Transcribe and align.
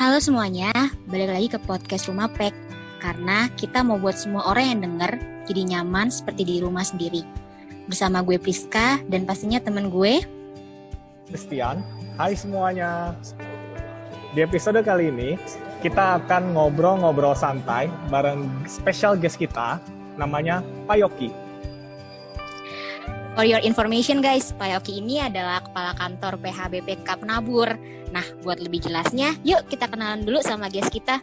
Halo 0.00 0.16
semuanya, 0.16 0.72
balik 1.12 1.28
lagi 1.28 1.48
ke 1.52 1.60
podcast 1.60 2.08
Rumah 2.08 2.32
Pek. 2.32 2.56
Karena 3.04 3.52
kita 3.52 3.84
mau 3.84 4.00
buat 4.00 4.16
semua 4.16 4.48
orang 4.48 4.72
yang 4.72 4.80
denger 4.88 5.20
jadi 5.44 5.76
nyaman 5.76 6.08
seperti 6.08 6.48
di 6.48 6.56
rumah 6.64 6.80
sendiri. 6.80 7.20
Bersama 7.84 8.24
gue 8.24 8.40
Priska 8.40 8.96
dan 9.12 9.28
pastinya 9.28 9.60
temen 9.60 9.92
gue. 9.92 10.24
Christian. 11.28 11.84
Hai 12.16 12.32
semuanya. 12.32 13.12
Di 14.32 14.40
episode 14.40 14.80
kali 14.80 15.12
ini 15.12 15.36
kita 15.84 16.24
akan 16.24 16.56
ngobrol-ngobrol 16.56 17.36
santai 17.36 17.92
bareng 18.08 18.48
special 18.64 19.20
guest 19.20 19.36
kita 19.36 19.84
namanya 20.16 20.64
Pak 20.88 20.96
Yoki. 20.96 21.28
For 23.38 23.46
your 23.46 23.62
information 23.62 24.18
guys, 24.18 24.50
Pak 24.58 24.74
Yoki 24.74 24.98
ini 24.98 25.22
adalah 25.22 25.62
kepala 25.62 25.94
kantor 25.94 26.34
PHBPK 26.42 27.08
Penabur. 27.14 27.78
Nah, 28.10 28.26
buat 28.42 28.58
lebih 28.58 28.82
jelasnya, 28.82 29.38
yuk 29.46 29.70
kita 29.70 29.86
kenalan 29.86 30.26
dulu 30.26 30.42
sama 30.42 30.66
guest 30.66 30.90
kita. 30.90 31.22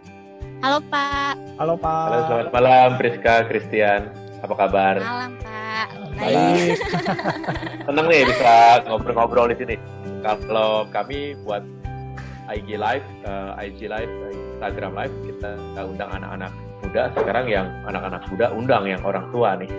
Halo 0.63 0.79
Pak. 0.87 1.35
Halo 1.59 1.75
Pak. 1.75 2.07
Halo, 2.07 2.19
selamat 2.31 2.49
malam 2.55 2.89
Priska, 2.95 3.43
Christian. 3.51 4.07
Apa 4.39 4.53
kabar? 4.55 4.95
Malam 5.03 5.35
Pak. 5.43 5.87
Baik. 6.15 6.79
Senang 7.91 8.07
nih 8.07 8.23
bisa 8.23 8.53
ngobrol-ngobrol 8.87 9.51
di 9.51 9.57
sini. 9.59 9.75
Kalau 10.23 10.87
kami 10.87 11.35
buat 11.43 11.61
IG 12.47 12.79
Live, 12.79 13.07
eh, 13.27 13.67
IG 13.67 13.91
Live, 13.91 14.13
Instagram 14.55 14.95
Live, 14.95 15.15
kita 15.27 15.59
undang 15.83 16.09
anak-anak 16.15 16.55
muda. 16.87 17.11
Sekarang 17.11 17.45
yang 17.51 17.67
anak-anak 17.83 18.23
muda 18.31 18.55
undang 18.55 18.87
yang 18.87 19.03
orang 19.03 19.27
tua 19.35 19.59
nih. 19.59 19.67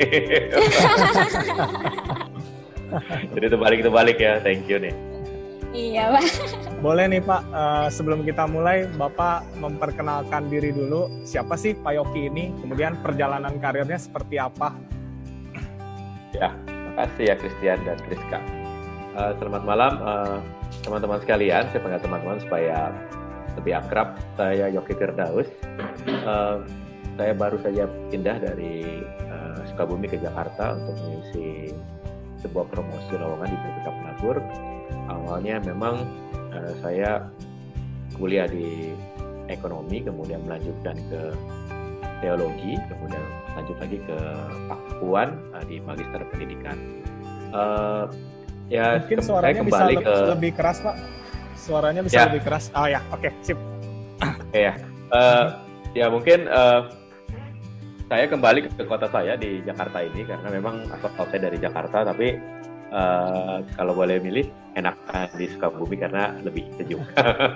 Jadi 3.32 3.46
terbalik 3.48 3.80
terbalik 3.80 4.16
ya. 4.20 4.40
Thank 4.44 4.68
you 4.68 4.76
nih. 4.76 4.92
Iya 5.72 6.16
Pak. 6.16 6.24
Boleh 6.80 7.04
nih 7.12 7.20
Pak, 7.20 7.42
eh, 7.52 7.88
sebelum 7.92 8.24
kita 8.24 8.48
mulai, 8.48 8.88
Bapak 8.96 9.44
memperkenalkan 9.60 10.48
diri 10.48 10.72
dulu. 10.72 11.24
Siapa 11.28 11.60
sih 11.60 11.76
Pak 11.76 11.92
Yoki 11.92 12.32
ini? 12.32 12.54
Kemudian 12.64 12.96
perjalanan 13.04 13.52
karirnya 13.60 14.00
seperti 14.00 14.40
apa? 14.40 14.72
Ya, 16.32 16.56
makasih 16.64 17.24
ya 17.32 17.34
Christian 17.36 17.78
dan 17.84 17.98
Priska. 18.08 18.40
Eh, 19.18 19.32
selamat 19.36 19.62
malam 19.66 19.92
eh, 20.00 20.38
teman-teman 20.86 21.20
sekalian. 21.20 21.68
Saya 21.68 21.80
panggil 21.84 22.00
teman-teman 22.00 22.38
supaya 22.40 22.94
lebih 23.60 23.74
akrab. 23.76 24.16
Saya 24.38 24.72
Yoki 24.72 24.94
Firdaus. 24.96 25.48
Eh, 26.08 26.56
saya 27.18 27.34
baru 27.34 27.58
saja 27.58 27.84
pindah 28.08 28.38
dari 28.38 29.02
eh, 29.02 29.58
Sukabumi 29.66 30.06
ke 30.06 30.22
Jakarta 30.22 30.78
untuk 30.78 30.94
mengisi 31.02 31.74
sebuah 32.38 32.70
promosi 32.70 33.18
lowongan 33.18 33.50
di 33.50 33.56
BPK 33.58 33.86
Penabur. 33.90 34.36
Awalnya 35.10 35.58
memang 35.66 36.06
eh, 36.54 36.72
saya 36.78 37.26
kuliah 38.14 38.46
di 38.46 38.94
ekonomi, 39.50 39.98
kemudian 40.00 40.46
melanjutkan 40.46 40.94
ke 41.10 41.20
teologi, 42.22 42.78
kemudian 42.86 43.24
lanjut 43.54 43.76
lagi 43.82 43.98
ke 43.98 44.18
Pakuan 44.70 45.28
eh, 45.58 45.64
di 45.66 45.76
Magister 45.82 46.22
Pendidikan. 46.30 46.78
Eh, 47.50 48.04
ya, 48.70 49.02
Mungkin 49.02 49.18
suaranya 49.26 49.58
saya 49.58 49.66
bisa 49.66 49.74
kembali 49.82 49.94
le- 49.98 50.04
ke 50.06 50.14
lebih 50.38 50.52
keras 50.54 50.78
Pak. 50.86 50.96
Suaranya 51.58 52.00
bisa 52.06 52.14
Ya. 52.14 52.24
lebih 52.30 52.42
keras. 52.46 52.70
Oh 52.78 52.86
ya, 52.86 53.02
oke, 53.10 53.28
sip. 53.42 53.58
Oke 54.22 54.58
ya. 54.70 54.74
Eh, 55.08 55.44
ya 55.98 56.06
mungkin 56.06 56.46
eh, 56.46 56.80
saya 58.08 58.24
kembali 58.24 58.58
ke, 58.64 58.82
kota 58.88 59.06
saya 59.12 59.36
di 59.36 59.60
Jakarta 59.62 60.00
ini 60.00 60.24
karena 60.24 60.48
memang 60.48 60.88
asal 60.88 61.12
saya 61.12 61.40
dari 61.44 61.60
Jakarta 61.60 62.08
tapi 62.08 62.40
eh, 62.88 63.56
kalau 63.76 63.92
boleh 63.92 64.16
milih 64.24 64.48
enakan 64.80 65.28
di 65.36 65.46
Sukabumi 65.52 66.00
karena 66.00 66.32
lebih 66.40 66.64
sejuk. 66.80 67.04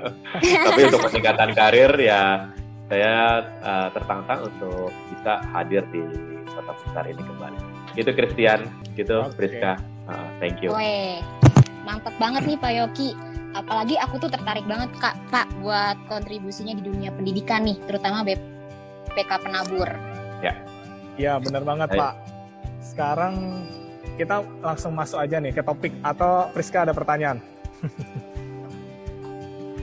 tapi 0.69 0.81
untuk 0.93 1.09
peningkatan 1.09 1.57
karir 1.57 1.93
ya 1.97 2.53
saya 2.93 3.41
eh, 3.65 3.89
tertantang 3.97 4.53
untuk 4.53 4.93
bisa 5.09 5.41
hadir 5.57 5.89
di 5.89 6.05
kota 6.53 6.73
besar 6.85 7.05
ini 7.09 7.23
kembali. 7.25 7.59
Itu 7.97 8.13
Christian, 8.13 8.69
gitu 8.93 9.25
Oke. 9.25 9.37
Priska. 9.41 9.81
Eh, 9.81 10.29
thank 10.37 10.61
you. 10.61 10.77
Weh, 10.77 11.25
mantep 11.89 12.13
banget 12.21 12.45
nih 12.45 12.61
Pak 12.61 12.73
Yoki. 12.77 13.11
Apalagi 13.53 14.01
aku 14.01 14.17
tuh 14.17 14.33
tertarik 14.33 14.65
banget 14.65 14.89
Kak, 14.97 15.13
Pak, 15.29 15.45
buat 15.61 15.97
kontribusinya 16.09 16.73
di 16.73 16.89
dunia 16.89 17.13
pendidikan 17.13 17.69
nih, 17.69 17.77
terutama 17.85 18.25
BPK 18.25 19.29
Penabur. 19.45 20.12
Ya, 21.21 21.37
benar 21.39 21.63
banget 21.63 21.89
Baik. 21.93 22.01
Pak. 22.01 22.15
Sekarang 22.83 23.35
kita 24.17 24.43
langsung 24.65 24.93
masuk 24.97 25.21
aja 25.21 25.39
nih 25.39 25.53
ke 25.53 25.63
topik. 25.63 25.93
Atau 26.03 26.51
Priska 26.57 26.89
ada 26.89 26.93
pertanyaan? 26.97 27.39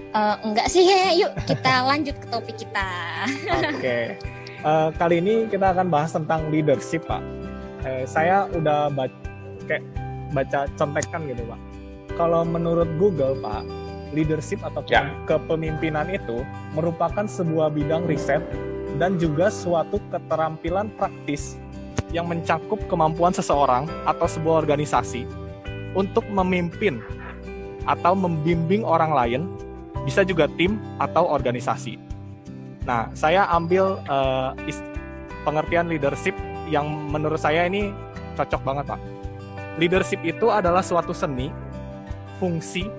Eh, 0.10 0.36
enggak 0.42 0.66
sih, 0.74 0.82
He. 0.90 1.22
yuk 1.22 1.38
kita 1.46 1.86
lanjut 1.86 2.18
ke 2.18 2.28
topik 2.34 2.58
kita. 2.58 2.90
Oke. 3.78 4.18
Eh, 4.58 4.90
kali 4.98 5.22
ini 5.22 5.46
kita 5.46 5.70
akan 5.70 5.86
bahas 5.94 6.10
tentang 6.18 6.50
leadership, 6.50 7.06
Pak. 7.06 7.22
Eh, 7.86 8.10
saya 8.10 8.50
udah 8.50 8.90
baca, 8.90 9.14
kayak 9.70 9.86
baca 10.34 10.66
contekan 10.82 11.30
gitu, 11.30 11.46
Pak. 11.46 11.60
Kalau 12.18 12.42
menurut 12.42 12.90
Google, 12.98 13.38
Pak, 13.38 13.62
leadership 14.10 14.66
atau 14.66 14.82
Ya. 14.90 15.14
kepemimpinan 15.30 16.10
itu 16.10 16.42
merupakan 16.74 17.30
sebuah 17.30 17.70
bidang 17.70 18.10
riset 18.10 18.42
dan 18.98 19.20
juga 19.22 19.54
suatu 19.54 20.02
keterampilan 20.10 20.90
praktis 20.98 21.60
yang 22.10 22.26
mencakup 22.26 22.82
kemampuan 22.90 23.30
seseorang 23.30 23.86
atau 24.10 24.26
sebuah 24.26 24.66
organisasi 24.66 25.30
untuk 25.94 26.26
memimpin 26.34 27.04
atau 27.86 28.18
membimbing 28.18 28.82
orang 28.82 29.14
lain, 29.14 29.42
bisa 30.06 30.26
juga 30.26 30.50
tim 30.58 30.82
atau 30.98 31.26
organisasi. 31.30 32.02
Nah, 32.86 33.14
saya 33.14 33.46
ambil 33.54 34.02
is- 34.66 34.82
pengertian 35.46 35.86
leadership 35.90 36.34
yang 36.70 36.86
menurut 37.10 37.38
saya 37.38 37.66
ini 37.70 37.94
cocok 38.38 38.62
banget, 38.66 38.86
Pak. 38.90 39.02
Leadership 39.78 40.22
itu 40.26 40.50
adalah 40.50 40.82
suatu 40.82 41.14
seni, 41.14 41.54
fungsi, 42.42 42.90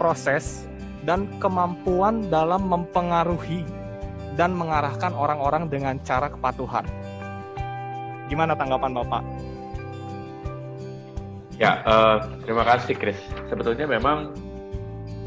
proses, 0.00 0.66
dan 1.04 1.28
kemampuan 1.40 2.28
dalam 2.28 2.66
mempengaruhi 2.68 3.64
dan 4.38 4.54
mengarahkan 4.54 5.14
orang-orang 5.14 5.66
dengan 5.66 5.98
cara 6.02 6.30
kepatuhan. 6.30 6.86
Gimana 8.30 8.54
tanggapan 8.54 8.94
Bapak? 8.94 9.22
Ya, 11.60 11.82
eh, 11.84 12.16
terima 12.46 12.64
kasih 12.64 12.96
Chris. 12.96 13.18
Sebetulnya 13.52 13.84
memang 13.84 14.32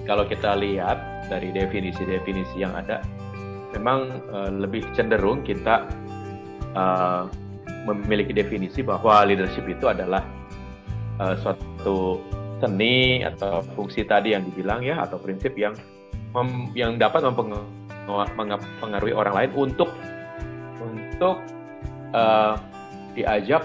kalau 0.09 0.25
kita 0.25 0.57
lihat 0.57 1.29
dari 1.29 1.53
definisi-definisi 1.53 2.57
yang 2.59 2.73
ada, 2.73 3.03
memang 3.75 4.23
eh, 4.31 4.51
lebih 4.51 4.81
cenderung 4.97 5.45
kita 5.45 5.85
eh, 6.73 7.23
memiliki 7.83 8.31
definisi 8.31 8.81
bahwa 8.81 9.27
leadership 9.27 9.67
itu 9.67 9.85
adalah 9.91 10.23
eh, 11.19 11.35
suatu 11.43 12.23
seni 12.63 13.21
atau 13.27 13.59
fungsi 13.75 14.07
tadi 14.07 14.31
yang 14.31 14.47
dibilang 14.47 14.79
ya 14.79 15.03
atau 15.03 15.19
prinsip 15.19 15.51
yang 15.59 15.75
yang 16.73 16.97
dapat 16.97 17.21
mempengaruhi, 17.29 17.82
mempengaruhi 18.07 19.13
orang 19.15 19.33
lain 19.33 19.51
untuk 19.55 19.89
untuk 20.83 21.39
eh, 22.11 22.55
diajak 23.15 23.63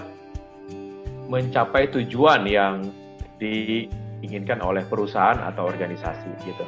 mencapai 1.29 1.93
tujuan 1.93 2.41
yang 2.49 2.89
diinginkan 3.37 4.59
oleh 4.65 4.81
perusahaan 4.89 5.37
atau 5.45 5.69
organisasi 5.69 6.29
gitu. 6.43 6.65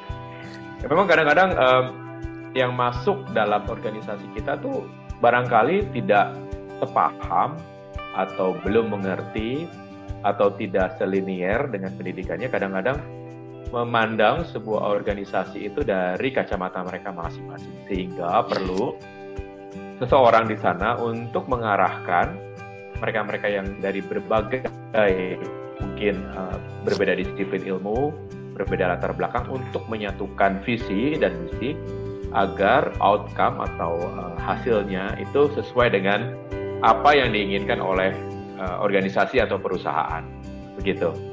Ya, 0.81 0.85
memang 0.89 1.09
kadang-kadang 1.09 1.49
em, 1.57 1.85
yang 2.53 2.73
masuk 2.77 3.25
dalam 3.33 3.65
organisasi 3.65 4.25
kita 4.37 4.61
tuh 4.61 4.85
barangkali 5.19 5.93
tidak 5.97 6.33
sepaham 6.81 7.57
atau 8.17 8.57
belum 8.65 8.93
mengerti 8.93 9.65
atau 10.21 10.53
tidak 10.53 10.97
selinier 11.01 11.65
dengan 11.69 11.93
pendidikannya 11.97 12.49
kadang-kadang 12.49 12.97
memandang 13.71 14.43
sebuah 14.51 14.83
organisasi 14.99 15.71
itu 15.71 15.81
dari 15.81 16.29
kacamata 16.35 16.83
mereka 16.83 17.15
masing-masing 17.15 17.71
sehingga 17.87 18.43
perlu 18.43 18.99
seseorang 20.03 20.51
di 20.51 20.59
sana 20.59 20.99
untuk 20.99 21.47
mengarahkan 21.47 22.35
mereka-mereka 22.99 23.47
yang 23.49 23.67
dari 23.81 24.03
berbagai 24.03 24.67
mungkin 25.81 26.21
uh, 26.37 26.57
berbeda 26.85 27.17
disiplin 27.17 27.65
ilmu, 27.65 28.13
berbeda 28.53 28.93
latar 28.93 29.15
belakang 29.17 29.49
untuk 29.49 29.81
menyatukan 29.89 30.61
visi 30.61 31.17
dan 31.17 31.33
misi 31.45 31.73
agar 32.31 32.93
outcome 33.01 33.59
atau 33.59 33.97
uh, 33.97 34.37
hasilnya 34.37 35.17
itu 35.17 35.49
sesuai 35.57 35.97
dengan 35.97 36.37
apa 36.81 37.13
yang 37.13 37.33
diinginkan 37.33 37.81
oleh 37.81 38.13
uh, 38.61 38.81
organisasi 38.81 39.41
atau 39.41 39.57
perusahaan. 39.57 40.25
Begitu. 40.77 41.30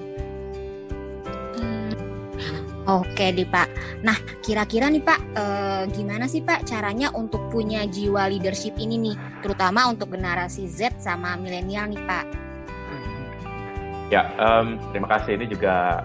Oke 2.88 3.37
nih 3.37 3.44
Pak. 3.44 3.69
Nah, 4.00 4.17
kira-kira 4.40 4.88
nih 4.88 5.05
Pak, 5.05 5.20
eh, 5.37 5.82
gimana 5.93 6.25
sih 6.25 6.40
Pak 6.40 6.64
caranya 6.64 7.12
untuk 7.12 7.52
punya 7.52 7.85
jiwa 7.85 8.32
leadership 8.32 8.81
ini 8.81 8.96
nih, 8.96 9.17
terutama 9.44 9.93
untuk 9.93 10.08
generasi 10.17 10.64
Z 10.64 10.96
sama 10.96 11.37
milenial 11.37 11.93
nih 11.93 12.00
Pak? 12.08 12.25
Ya, 14.08 14.32
em, 14.40 14.81
terima 14.88 15.05
kasih. 15.12 15.37
Ini 15.37 15.52
juga 15.52 16.00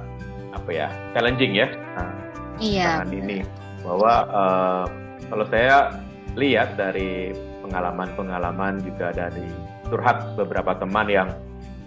apa 0.51 0.69
ya 0.75 0.91
challenging 1.15 1.55
ya. 1.55 1.71
Nah, 1.95 2.11
Iya. 2.59 3.07
ini. 3.09 3.47
bahwa 3.83 4.13
uh, 4.31 4.85
kalau 5.27 5.43
saya 5.51 5.91
lihat 6.39 6.79
dari 6.79 7.35
pengalaman-pengalaman 7.59 8.79
juga 8.79 9.11
dari 9.11 9.43
curhat 9.91 10.23
beberapa 10.39 10.71
teman 10.79 11.11
yang 11.11 11.27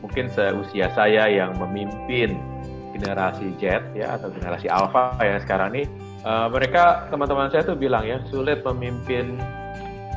mungkin 0.04 0.28
seusia 0.28 0.92
saya 0.92 1.25
yang 1.25 1.56
memimpin 1.56 2.37
generasi 2.96 3.52
Z 3.60 3.93
ya 3.93 4.16
atau 4.16 4.32
generasi 4.32 4.72
Alpha 4.72 5.20
yang 5.20 5.37
sekarang 5.44 5.76
ini 5.76 5.84
uh, 6.25 6.48
mereka 6.48 7.06
teman-teman 7.12 7.52
saya 7.52 7.62
tuh 7.69 7.76
bilang 7.76 8.08
ya 8.08 8.19
sulit 8.32 8.64
memimpin 8.64 9.37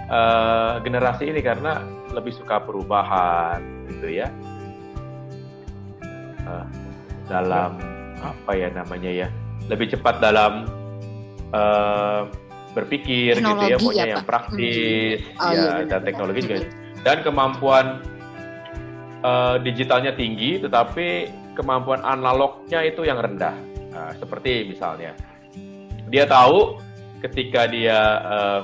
uh, 0.07 0.79
generasi 0.79 1.27
ini 1.29 1.43
karena 1.43 1.83
lebih 2.15 2.33
suka 2.33 2.63
perubahan 2.63 3.59
gitu 3.91 4.23
ya. 4.23 4.27
Uh, 6.47 6.65
dalam 7.29 7.77
apa 8.19 8.51
ya 8.57 8.73
namanya 8.73 9.11
ya 9.11 9.27
lebih 9.69 9.93
cepat 9.93 10.17
dalam 10.17 10.65
uh, 11.53 12.25
berpikir 12.73 13.37
teknologi 13.37 13.69
gitu 13.69 13.69
ya 13.69 13.77
maunya 13.77 14.05
ya, 14.05 14.13
yang 14.17 14.25
praktis. 14.25 15.17
Hmm. 15.37 15.41
oh, 15.45 15.51
ya 15.53 15.61
iya, 15.61 15.85
dan 15.85 16.01
teknologi 16.01 16.39
juga. 16.41 16.57
Dan 16.99 17.17
kemampuan 17.23 17.85
uh, 19.23 19.55
digitalnya 19.61 20.11
tinggi 20.17 20.59
tetapi 20.59 21.07
kemampuan 21.59 21.99
analognya 22.07 22.79
itu 22.87 23.03
yang 23.03 23.19
rendah 23.19 23.55
nah, 23.91 24.15
seperti 24.15 24.71
misalnya 24.71 25.11
dia 26.07 26.23
tahu 26.25 26.79
ketika 27.19 27.67
dia 27.67 27.99
uh, 28.23 28.61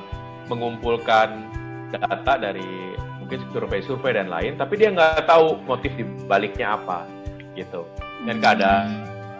mengumpulkan 0.47 1.51
data 1.91 2.33
dari 2.39 2.95
mungkin 3.21 3.41
survei-survei 3.49 4.13
dan 4.13 4.29
lain, 4.29 4.53
tapi 4.57 4.77
dia 4.77 4.93
nggak 4.93 5.25
tahu 5.25 5.57
motif 5.65 5.89
di 5.97 6.05
baliknya 6.29 6.77
apa, 6.77 7.09
gitu. 7.57 7.85
Dan 8.25 8.37
kadang 8.37 8.85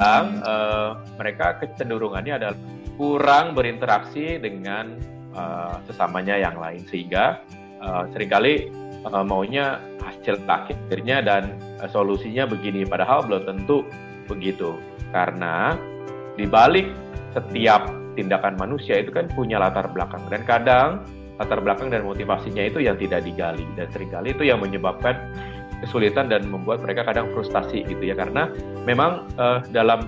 uh, 0.01 0.97
mereka 1.21 1.61
kecenderungannya 1.61 2.33
adalah 2.41 2.57
kurang 2.97 3.53
berinteraksi 3.53 4.41
dengan 4.41 4.97
uh, 5.37 5.77
sesamanya 5.85 6.37
yang 6.37 6.57
lain, 6.57 6.81
sehingga 6.89 7.45
uh, 7.81 8.09
sering 8.09 8.29
kali 8.29 8.73
uh, 9.05 9.25
maunya 9.25 9.77
hasil 10.01 10.41
akhirnya 10.49 11.21
dan 11.21 11.53
uh, 11.81 11.89
solusinya 11.89 12.47
begini, 12.47 12.85
padahal 12.87 13.25
belum 13.25 13.43
tentu 13.45 13.87
begitu, 14.25 14.77
karena 15.13 15.77
di 16.35 16.43
balik 16.49 16.91
setiap 17.35 17.91
tindakan 18.15 18.55
manusia 18.55 19.03
itu 19.03 19.11
kan 19.11 19.27
punya 19.31 19.59
latar 19.59 19.91
belakang. 19.91 20.23
Dan 20.31 20.41
kadang 20.47 21.03
latar 21.35 21.59
belakang 21.59 21.91
dan 21.91 22.07
motivasinya 22.07 22.63
itu 22.63 22.79
yang 22.79 22.95
tidak 22.95 23.27
digali. 23.27 23.67
Dan 23.75 23.91
sering 23.91 24.09
kali 24.09 24.31
itu 24.31 24.47
yang 24.47 24.63
menyebabkan 24.63 25.19
kesulitan 25.83 26.31
dan 26.31 26.47
membuat 26.47 26.79
mereka 26.81 27.03
kadang 27.03 27.27
frustasi 27.35 27.83
gitu 27.83 28.03
ya. 28.07 28.15
Karena 28.15 28.47
memang 28.87 29.27
uh, 29.35 29.59
dalam 29.69 30.07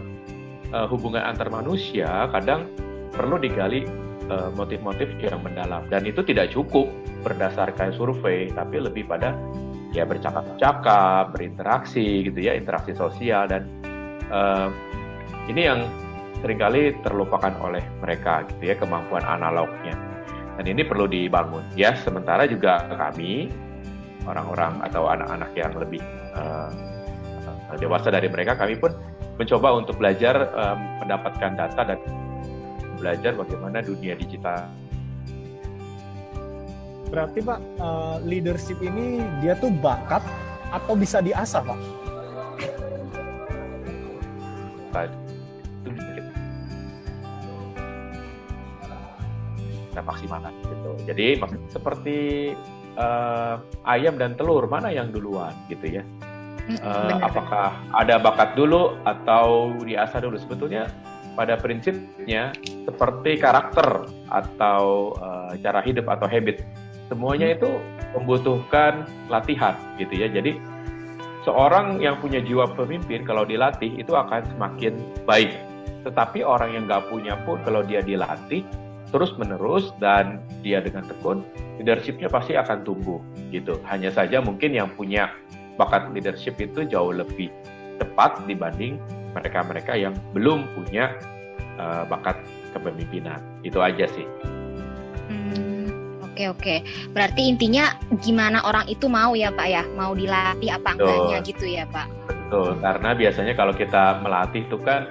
uh, 0.71 0.87
hubungan 0.87 1.21
antar 1.21 1.51
manusia 1.51 2.31
kadang 2.31 2.71
perlu 3.11 3.35
digali 3.35 3.83
uh, 4.31 4.49
motif-motif 4.55 5.11
yang 5.19 5.43
mendalam. 5.43 5.83
Dan 5.91 6.07
itu 6.07 6.23
tidak 6.23 6.55
cukup 6.55 6.87
berdasarkan 7.27 7.91
survei 7.91 8.47
tapi 8.55 8.79
lebih 8.79 9.03
pada 9.03 9.35
ya 9.95 10.03
bercakap-cakap 10.03 11.35
berinteraksi 11.35 12.27
gitu 12.27 12.39
ya 12.39 12.55
interaksi 12.55 12.91
sosial 12.95 13.47
dan 13.47 13.63
uh, 14.31 14.67
ini 15.47 15.61
yang 15.63 15.87
sering 16.43 16.59
kali 16.59 16.93
terlupakan 17.01 17.53
oleh 17.63 17.81
mereka 18.03 18.45
gitu 18.51 18.73
ya 18.73 18.75
kemampuan 18.77 19.23
analognya. 19.25 19.95
Dan 20.57 20.73
ini 20.73 20.81
perlu 20.81 21.05
dibangun. 21.05 21.61
Ya 21.77 21.93
sementara 22.01 22.49
juga 22.49 22.81
kami 22.89 23.53
orang-orang 24.25 24.81
atau 24.89 25.05
anak-anak 25.05 25.51
yang 25.53 25.73
lebih 25.77 26.01
uh, 26.33 26.73
dewasa 27.77 28.09
dari 28.09 28.27
mereka 28.27 28.57
kami 28.57 28.75
pun 28.75 28.91
mencoba 29.37 29.77
untuk 29.77 30.01
belajar 30.01 30.49
um, 30.57 30.77
mendapatkan 31.05 31.51
data 31.53 31.81
dan 31.93 31.99
belajar 32.97 33.37
bagaimana 33.37 33.85
dunia 33.85 34.17
digital 34.17 34.65
berarti 37.17 37.41
pak 37.41 37.57
uh, 37.81 38.21
leadership 38.21 38.77
ini 38.77 39.25
dia 39.41 39.57
tuh 39.57 39.73
bakat 39.73 40.21
atau 40.69 40.93
bisa 40.93 41.17
diasah 41.17 41.65
pak 41.65 41.79
kita 49.97 50.05
maksimalkan 50.05 50.53
gitu. 50.61 50.91
Jadi 51.09 51.27
seperti 51.73 52.19
uh, 53.01 53.57
ayam 53.89 54.13
dan 54.21 54.37
telur 54.37 54.69
mana 54.69 54.93
yang 54.93 55.09
duluan 55.09 55.57
gitu 55.73 55.89
ya? 55.89 56.05
Uh, 56.85 57.17
apakah 57.25 57.73
ada 57.97 58.21
bakat 58.21 58.53
dulu 58.53 58.93
atau 59.09 59.73
diasah 59.81 60.21
dulu? 60.21 60.37
Sebetulnya 60.37 60.85
pada 61.33 61.57
prinsipnya 61.57 62.53
seperti 62.85 63.41
karakter 63.41 64.05
atau 64.29 65.17
uh, 65.17 65.57
cara 65.65 65.81
hidup 65.81 66.05
atau 66.13 66.29
habit, 66.29 66.61
semuanya 67.07 67.51
mm. 67.51 67.55
itu 67.59 67.71
membutuhkan 68.15 69.07
latihan 69.27 69.75
gitu 69.99 70.13
ya. 70.15 70.27
Jadi 70.31 70.59
seorang 71.43 71.99
yang 72.03 72.19
punya 72.19 72.39
jiwa 72.43 72.71
pemimpin 72.75 73.23
kalau 73.27 73.43
dilatih 73.43 73.91
itu 73.99 74.13
akan 74.15 74.43
semakin 74.55 74.99
baik. 75.27 75.51
Tetapi 76.07 76.43
orang 76.43 76.75
yang 76.75 76.83
nggak 76.87 77.11
punya 77.11 77.35
pun 77.43 77.59
kalau 77.67 77.83
dia 77.83 77.99
dilatih 77.99 78.63
terus 79.11 79.31
menerus 79.39 79.95
dan 80.03 80.43
dia 80.63 80.83
dengan 80.83 81.07
tekun 81.07 81.43
leadershipnya 81.79 82.27
pasti 82.27 82.59
akan 82.59 82.83
tumbuh 82.83 83.23
gitu 83.55 83.79
hanya 83.87 84.11
saja 84.11 84.43
mungkin 84.43 84.75
yang 84.75 84.91
punya 84.99 85.31
bakat 85.79 86.11
leadership 86.11 86.59
itu 86.59 86.83
jauh 86.83 87.15
lebih 87.15 87.47
cepat 88.01 88.43
dibanding 88.49 88.99
mereka-mereka 89.31 89.93
yang 89.95 90.13
belum 90.33 90.67
punya 90.75 91.15
uh, 91.79 92.03
bakat 92.09 92.35
kepemimpinan 92.75 93.39
itu 93.63 93.79
aja 93.79 94.09
sih 94.11 94.25
hmm, 94.25 94.56
oke 96.37 96.61
oke. 96.61 96.75
Berarti 97.17 97.49
intinya 97.49 97.97
gimana 98.21 98.61
orang 98.61 98.85
itu 98.85 99.09
mau 99.09 99.33
ya 99.33 99.49
pak 99.49 99.65
ya? 99.65 99.83
Mau 99.97 100.13
dilatih 100.13 100.69
apa 100.69 100.93
enggaknya 100.93 101.37
gitu 101.41 101.65
ya 101.65 101.89
pak? 101.89 102.05
Betul. 102.29 102.77
Karena 102.77 103.09
biasanya 103.17 103.53
kalau 103.57 103.73
kita 103.73 104.21
melatih 104.21 104.61
itu 104.69 104.77
kan 104.85 105.09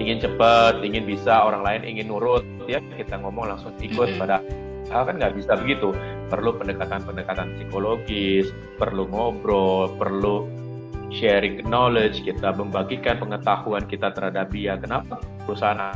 ingin 0.00 0.24
cepat, 0.24 0.80
ingin 0.80 1.04
bisa, 1.04 1.44
orang 1.44 1.60
lain 1.60 1.84
ingin 1.84 2.08
nurut, 2.08 2.42
ya 2.64 2.80
kita 2.96 3.20
ngomong 3.20 3.52
langsung 3.52 3.76
ikut 3.84 4.16
pada 4.16 4.40
hal 4.88 5.04
kan 5.04 5.20
nggak 5.20 5.36
bisa 5.36 5.60
begitu. 5.60 5.92
Perlu 6.32 6.56
pendekatan-pendekatan 6.56 7.60
psikologis, 7.60 8.48
perlu 8.80 9.04
ngobrol, 9.12 9.92
perlu 10.00 10.48
sharing 11.12 11.60
knowledge, 11.68 12.24
kita 12.24 12.56
membagikan 12.56 13.20
pengetahuan 13.20 13.84
kita 13.84 14.08
terhadap 14.16 14.48
dia. 14.48 14.80
Kenapa 14.80 15.20
perusahaan 15.44 15.92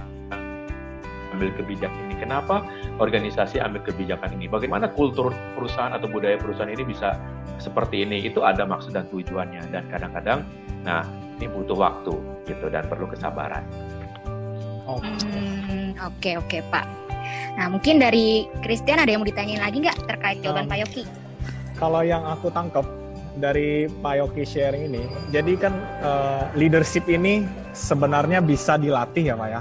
ambil 1.37 1.53
kebijakan 1.53 2.01
ini? 2.09 2.15
Kenapa 2.17 2.65
organisasi 2.97 3.61
ambil 3.61 3.85
kebijakan 3.85 4.33
ini? 4.41 4.49
Bagaimana 4.49 4.89
kultur 4.89 5.31
perusahaan 5.53 5.93
atau 5.93 6.09
budaya 6.09 6.41
perusahaan 6.41 6.73
ini 6.73 6.89
bisa 6.89 7.21
seperti 7.61 8.09
ini? 8.09 8.25
Itu 8.25 8.43
ada 8.43 8.65
maksud 8.65 8.97
dan 8.97 9.05
tujuannya. 9.13 9.69
Dan 9.69 9.85
kadang-kadang, 9.93 10.49
nah 10.81 11.05
ini 11.37 11.53
butuh 11.53 11.77
waktu 11.77 12.17
gitu 12.49 12.73
dan 12.73 12.89
perlu 12.89 13.05
kesabaran. 13.13 13.63
Oke 14.87 15.05
hmm, 15.05 15.99
oke 16.01 16.17
okay, 16.23 16.35
okay, 16.39 16.61
Pak. 16.73 16.87
Nah 17.59 17.67
mungkin 17.69 17.99
dari 17.99 18.47
Christian 18.63 19.03
ada 19.03 19.11
yang 19.11 19.21
mau 19.21 19.29
ditanyain 19.29 19.61
lagi 19.61 19.83
nggak 19.83 19.99
terkait 20.07 20.39
jawaban 20.41 20.65
um, 20.65 20.71
Pak 20.71 20.79
Yoki? 20.87 21.03
Kalau 21.77 22.01
yang 22.07 22.23
aku 22.25 22.49
tangkap 22.55 22.87
dari 23.37 23.91
Pak 24.01 24.15
Yoki 24.17 24.49
sharing 24.49 24.89
ini, 24.89 25.05
jadi 25.29 25.53
kan 25.61 25.75
uh, 26.01 26.45
leadership 26.57 27.05
ini 27.11 27.45
sebenarnya 27.77 28.41
bisa 28.41 28.81
dilatih 28.81 29.29
ya 29.29 29.37
Pak 29.37 29.49
ya. 29.51 29.61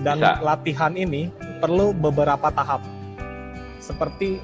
Dan 0.00 0.20
bisa. 0.24 0.40
latihan 0.40 0.92
ini 0.96 1.28
perlu 1.60 1.92
beberapa 1.92 2.48
tahap. 2.48 2.80
Seperti 3.80 4.40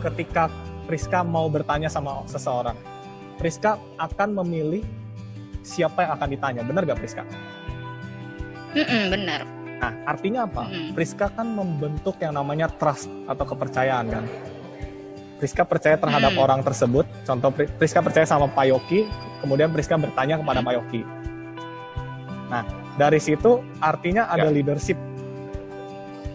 ketika 0.00 0.48
Priska 0.88 1.20
mau 1.26 1.50
bertanya 1.52 1.90
sama 1.90 2.24
seseorang, 2.24 2.76
Priska 3.36 3.76
akan 4.00 4.40
memilih 4.44 4.80
siapa 5.60 6.06
yang 6.06 6.12
akan 6.16 6.28
ditanya. 6.32 6.62
Benar 6.64 6.88
gak 6.88 6.98
Priska? 7.02 7.24
Benar. 9.12 9.44
Nah, 9.76 9.92
artinya 10.08 10.48
apa? 10.48 10.72
Mm-mm. 10.72 10.96
Priska 10.96 11.28
kan 11.28 11.48
membentuk 11.52 12.16
yang 12.20 12.32
namanya 12.32 12.72
trust 12.72 13.12
atau 13.28 13.44
kepercayaan 13.44 14.06
kan. 14.08 14.24
Priska 15.36 15.68
percaya 15.68 16.00
terhadap 16.00 16.32
mm. 16.32 16.40
orang 16.40 16.60
tersebut. 16.64 17.04
Contoh 17.28 17.52
Priska 17.52 18.00
percaya 18.00 18.24
sama 18.24 18.48
Pak 18.48 18.72
Yoki, 18.72 19.04
kemudian 19.44 19.68
Priska 19.68 20.00
bertanya 20.00 20.40
kepada 20.40 20.64
mm. 20.64 20.66
Pak 20.66 20.74
Yoki. 20.80 21.02
Nah, 22.48 22.64
dari 22.96 23.20
situ 23.20 23.62
artinya 23.80 24.28
ada 24.28 24.48
ya. 24.48 24.54
leadership. 24.54 24.98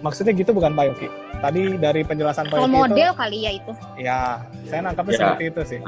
Maksudnya 0.02 0.34
gitu 0.34 0.54
bukan 0.54 0.74
Pak 0.74 0.86
Yoki? 0.94 1.08
Tadi 1.42 1.62
dari 1.78 2.02
penjelasan 2.02 2.50
Pak 2.50 2.58
Yoki 2.58 2.74
model 2.74 3.10
itu, 3.14 3.20
kali 3.20 3.38
ya 3.46 3.52
itu. 3.54 3.72
Ya, 3.98 4.20
saya 4.66 4.82
nangkapnya 4.86 5.14
ya. 5.14 5.20
seperti 5.22 5.44
itu 5.50 5.62
sih 5.66 5.82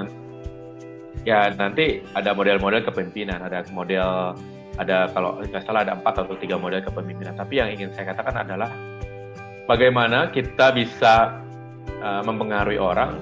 ya 1.23 1.51
nanti 1.55 2.03
ada 2.13 2.35
model-model 2.35 2.83
kepemimpinan, 2.83 3.39
ada 3.39 3.63
model 3.71 4.35
ada 4.75 5.07
kalau 5.11 5.39
nggak 5.39 5.63
salah 5.63 5.85
ada 5.87 5.95
empat 5.95 6.23
atau 6.23 6.35
tiga 6.37 6.59
model 6.59 6.83
kepemimpinan. 6.83 7.35
Tapi 7.35 7.59
yang 7.59 7.69
ingin 7.71 7.89
saya 7.95 8.11
katakan 8.11 8.43
adalah 8.43 8.69
bagaimana 9.65 10.29
kita 10.31 10.75
bisa 10.75 11.39
uh, 12.03 12.21
mempengaruhi 12.23 12.79
orang 12.79 13.15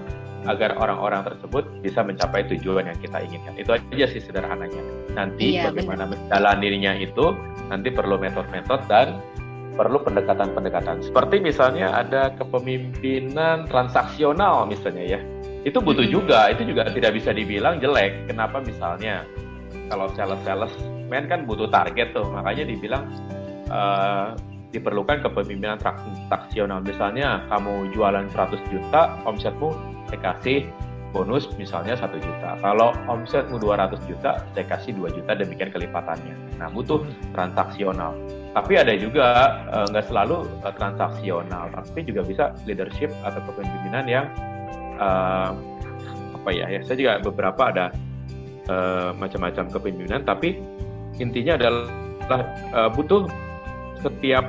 agar 0.50 0.74
orang-orang 0.78 1.22
tersebut 1.28 1.64
bisa 1.86 2.02
mencapai 2.02 2.48
tujuan 2.50 2.90
yang 2.90 2.98
kita 2.98 3.22
inginkan. 3.22 3.54
Itu 3.58 3.78
aja 3.78 4.06
sih 4.10 4.22
sederhananya. 4.22 4.82
Nanti 5.14 5.58
iya, 5.60 5.70
bagaimana 5.70 6.10
menjalaninya 6.10 6.98
itu 6.98 7.36
nanti 7.70 7.94
perlu 7.94 8.18
metode-metode 8.18 8.84
dan 8.90 9.22
perlu 9.78 10.02
pendekatan-pendekatan. 10.04 11.06
Seperti 11.06 11.40
misalnya 11.40 11.94
ada 11.94 12.34
kepemimpinan 12.36 13.70
transaksional 13.70 14.66
misalnya 14.68 15.18
ya. 15.18 15.20
Itu 15.62 15.78
butuh 15.78 16.06
hmm. 16.06 16.14
juga, 16.14 16.50
itu 16.50 16.66
juga 16.66 16.90
tidak 16.90 17.22
bisa 17.22 17.30
dibilang 17.32 17.78
jelek. 17.78 18.26
Kenapa 18.26 18.60
misalnya 18.66 19.24
kalau 19.94 20.10
sales-sales 20.18 20.74
men 21.08 21.30
kan 21.30 21.46
butuh 21.46 21.70
target 21.70 22.16
tuh, 22.18 22.26
makanya 22.34 22.66
dibilang 22.66 23.04
uh, 23.70 24.34
diperlukan 24.72 25.22
kepemimpinan 25.22 25.78
transaksional. 25.78 26.80
Misalnya 26.82 27.44
kamu 27.52 27.92
jualan 27.94 28.26
100 28.32 28.72
juta, 28.72 29.20
omsetmu 29.28 29.70
saya 30.12 30.20
kasih 30.36 30.68
bonus 31.12 31.48
misalnya 31.60 31.96
satu 32.00 32.20
juta. 32.20 32.56
Kalau 32.60 32.96
omsetmu 33.08 33.60
200 33.60 34.00
juta, 34.08 34.44
saya 34.56 34.66
kasih 34.68 34.96
2 34.96 35.12
juta 35.12 35.32
demikian 35.36 35.72
kelipatannya. 35.72 36.60
Nah, 36.60 36.72
butuh 36.72 37.04
transaksional. 37.36 38.16
Tapi 38.52 38.74
ada 38.80 38.92
juga 38.96 39.28
eh, 39.72 39.86
nggak 39.92 40.04
uh, 40.04 40.10
selalu 40.12 40.38
uh, 40.64 40.74
transaksional, 40.76 41.72
tapi 41.72 42.00
juga 42.04 42.24
bisa 42.28 42.52
leadership 42.68 43.12
atau 43.24 43.40
kepemimpinan 43.48 44.06
yang 44.08 44.26
uh, 45.00 45.56
apa 46.36 46.50
ya? 46.52 46.68
Ya, 46.68 46.80
saya 46.84 46.98
juga 47.00 47.14
beberapa 47.24 47.64
ada 47.72 47.88
macam-macam 49.20 49.68
kepemimpinan, 49.68 50.24
tapi 50.24 50.56
intinya 51.20 51.60
adalah 51.60 51.92
uh, 52.72 52.88
butuh 52.88 53.28
setiap 54.00 54.48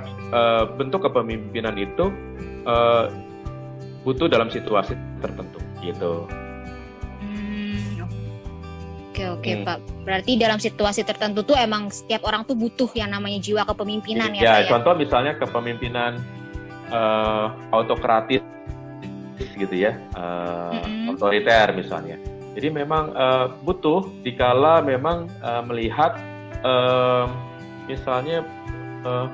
bentuk 0.79 1.03
kepemimpinan 1.11 1.75
itu 1.75 2.15
uh, 2.65 3.11
butuh 4.07 4.31
dalam 4.31 4.47
situasi 4.47 4.95
tertentu, 5.23 5.59
gitu. 5.81 6.27
Oke 9.13 9.29
oke 9.29 9.51
hmm. 9.53 9.65
Pak. 9.69 9.79
Berarti 10.09 10.41
dalam 10.41 10.57
situasi 10.57 11.05
tertentu 11.05 11.45
tuh 11.45 11.53
emang 11.53 11.93
setiap 11.93 12.25
orang 12.25 12.49
tuh 12.49 12.57
butuh 12.57 12.89
yang 12.97 13.13
namanya 13.13 13.45
jiwa 13.45 13.69
kepemimpinan 13.69 14.33
ya. 14.33 14.41
Ya, 14.41 14.55
ya? 14.65 14.73
contoh 14.73 14.97
misalnya 14.97 15.37
kepemimpinan 15.37 16.17
uh, 16.89 17.53
autokratis 17.77 18.41
gitu 19.37 19.75
ya, 19.77 20.01
uh, 20.17 20.81
mm-hmm. 20.81 21.13
otoriter 21.13 21.77
misalnya. 21.77 22.17
Jadi 22.57 22.73
memang 22.73 23.13
uh, 23.13 23.53
butuh 23.61 24.09
dikala 24.25 24.81
memang 24.81 25.29
uh, 25.45 25.61
melihat 25.61 26.17
uh, 26.65 27.29
misalnya 27.85 28.49
uh, 29.05 29.29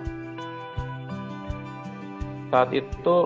saat 2.50 2.74
itu 2.74 3.16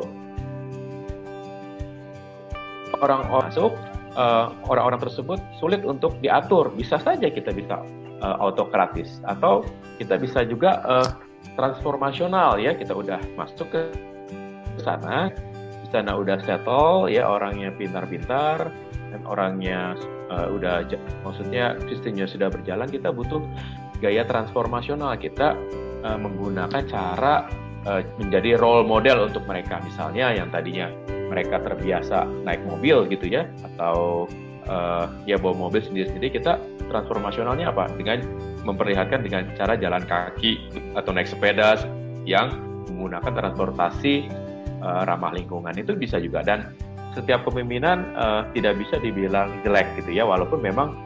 orang-orang 3.03 3.51
masuk 3.51 3.73
eh, 4.15 4.47
orang-orang 4.71 5.01
tersebut 5.03 5.39
sulit 5.59 5.83
untuk 5.83 6.15
diatur. 6.23 6.71
Bisa 6.73 6.97
saja 7.03 7.27
kita 7.29 7.51
bisa 7.51 7.83
uh, 8.23 8.37
autokratis 8.39 9.19
atau 9.27 9.67
kita 9.99 10.17
bisa 10.17 10.47
juga 10.47 10.81
uh, 10.87 11.09
transformasional 11.59 12.57
ya. 12.63 12.73
Kita 12.73 12.95
udah 12.95 13.19
masuk 13.35 13.69
ke 13.75 13.83
sana, 14.81 15.29
di 15.83 15.89
sana 15.91 16.17
udah 16.17 16.39
settle 16.47 17.11
ya 17.11 17.27
orangnya 17.27 17.75
pintar-pintar 17.75 18.71
dan 19.13 19.21
orangnya 19.29 19.99
uh, 20.31 20.49
udah 20.49 20.87
maksudnya 21.27 21.77
sistemnya 21.91 22.25
sudah 22.31 22.49
berjalan. 22.49 22.89
Kita 22.89 23.11
butuh 23.11 23.43
gaya 24.01 24.23
transformasional. 24.25 25.19
Kita 25.19 25.59
uh, 26.07 26.19
menggunakan 26.19 26.83
cara 26.89 27.51
uh, 27.85 28.01
menjadi 28.23 28.57
role 28.57 28.87
model 28.87 29.29
untuk 29.29 29.45
mereka. 29.45 29.83
Misalnya 29.83 30.33
yang 30.33 30.49
tadinya 30.49 30.89
mereka 31.33 31.57
terbiasa 31.65 32.29
naik 32.45 32.61
mobil 32.69 33.09
gitu 33.09 33.25
ya 33.33 33.49
atau 33.73 34.29
uh, 34.69 35.09
ya 35.25 35.41
bawa 35.41 35.57
mobil 35.69 35.81
sendiri-sendiri 35.81 36.37
kita 36.37 36.61
transformasionalnya 36.93 37.73
apa? 37.73 37.89
Dengan 37.97 38.21
memperlihatkan 38.69 39.25
dengan 39.25 39.49
cara 39.57 39.75
jalan 39.81 40.05
kaki 40.05 40.61
atau 40.95 41.11
naik 41.17 41.33
sepeda 41.33 41.81
yang 42.29 42.53
menggunakan 42.93 43.33
transportasi 43.33 44.29
uh, 44.85 45.09
ramah 45.09 45.33
lingkungan 45.33 45.73
itu 45.75 45.97
bisa 45.97 46.21
juga. 46.21 46.45
Dan 46.45 46.71
setiap 47.17 47.49
kepemimpinan 47.49 48.13
uh, 48.17 48.43
tidak 48.53 48.77
bisa 48.81 49.01
dibilang 49.01 49.53
jelek 49.65 49.89
gitu 50.01 50.17
ya 50.17 50.25
walaupun 50.25 50.61
memang 50.65 50.97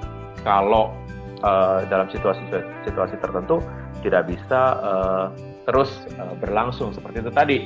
kalau 0.46 0.94
uh, 1.42 1.82
dalam 1.90 2.06
situasi 2.10 2.42
situasi 2.86 3.18
tertentu 3.18 3.58
tidak 4.06 4.30
bisa 4.30 4.78
uh, 4.86 5.26
terus 5.66 5.90
uh, 6.16 6.34
berlangsung 6.38 6.94
seperti 6.94 7.26
itu 7.26 7.32
tadi 7.34 7.56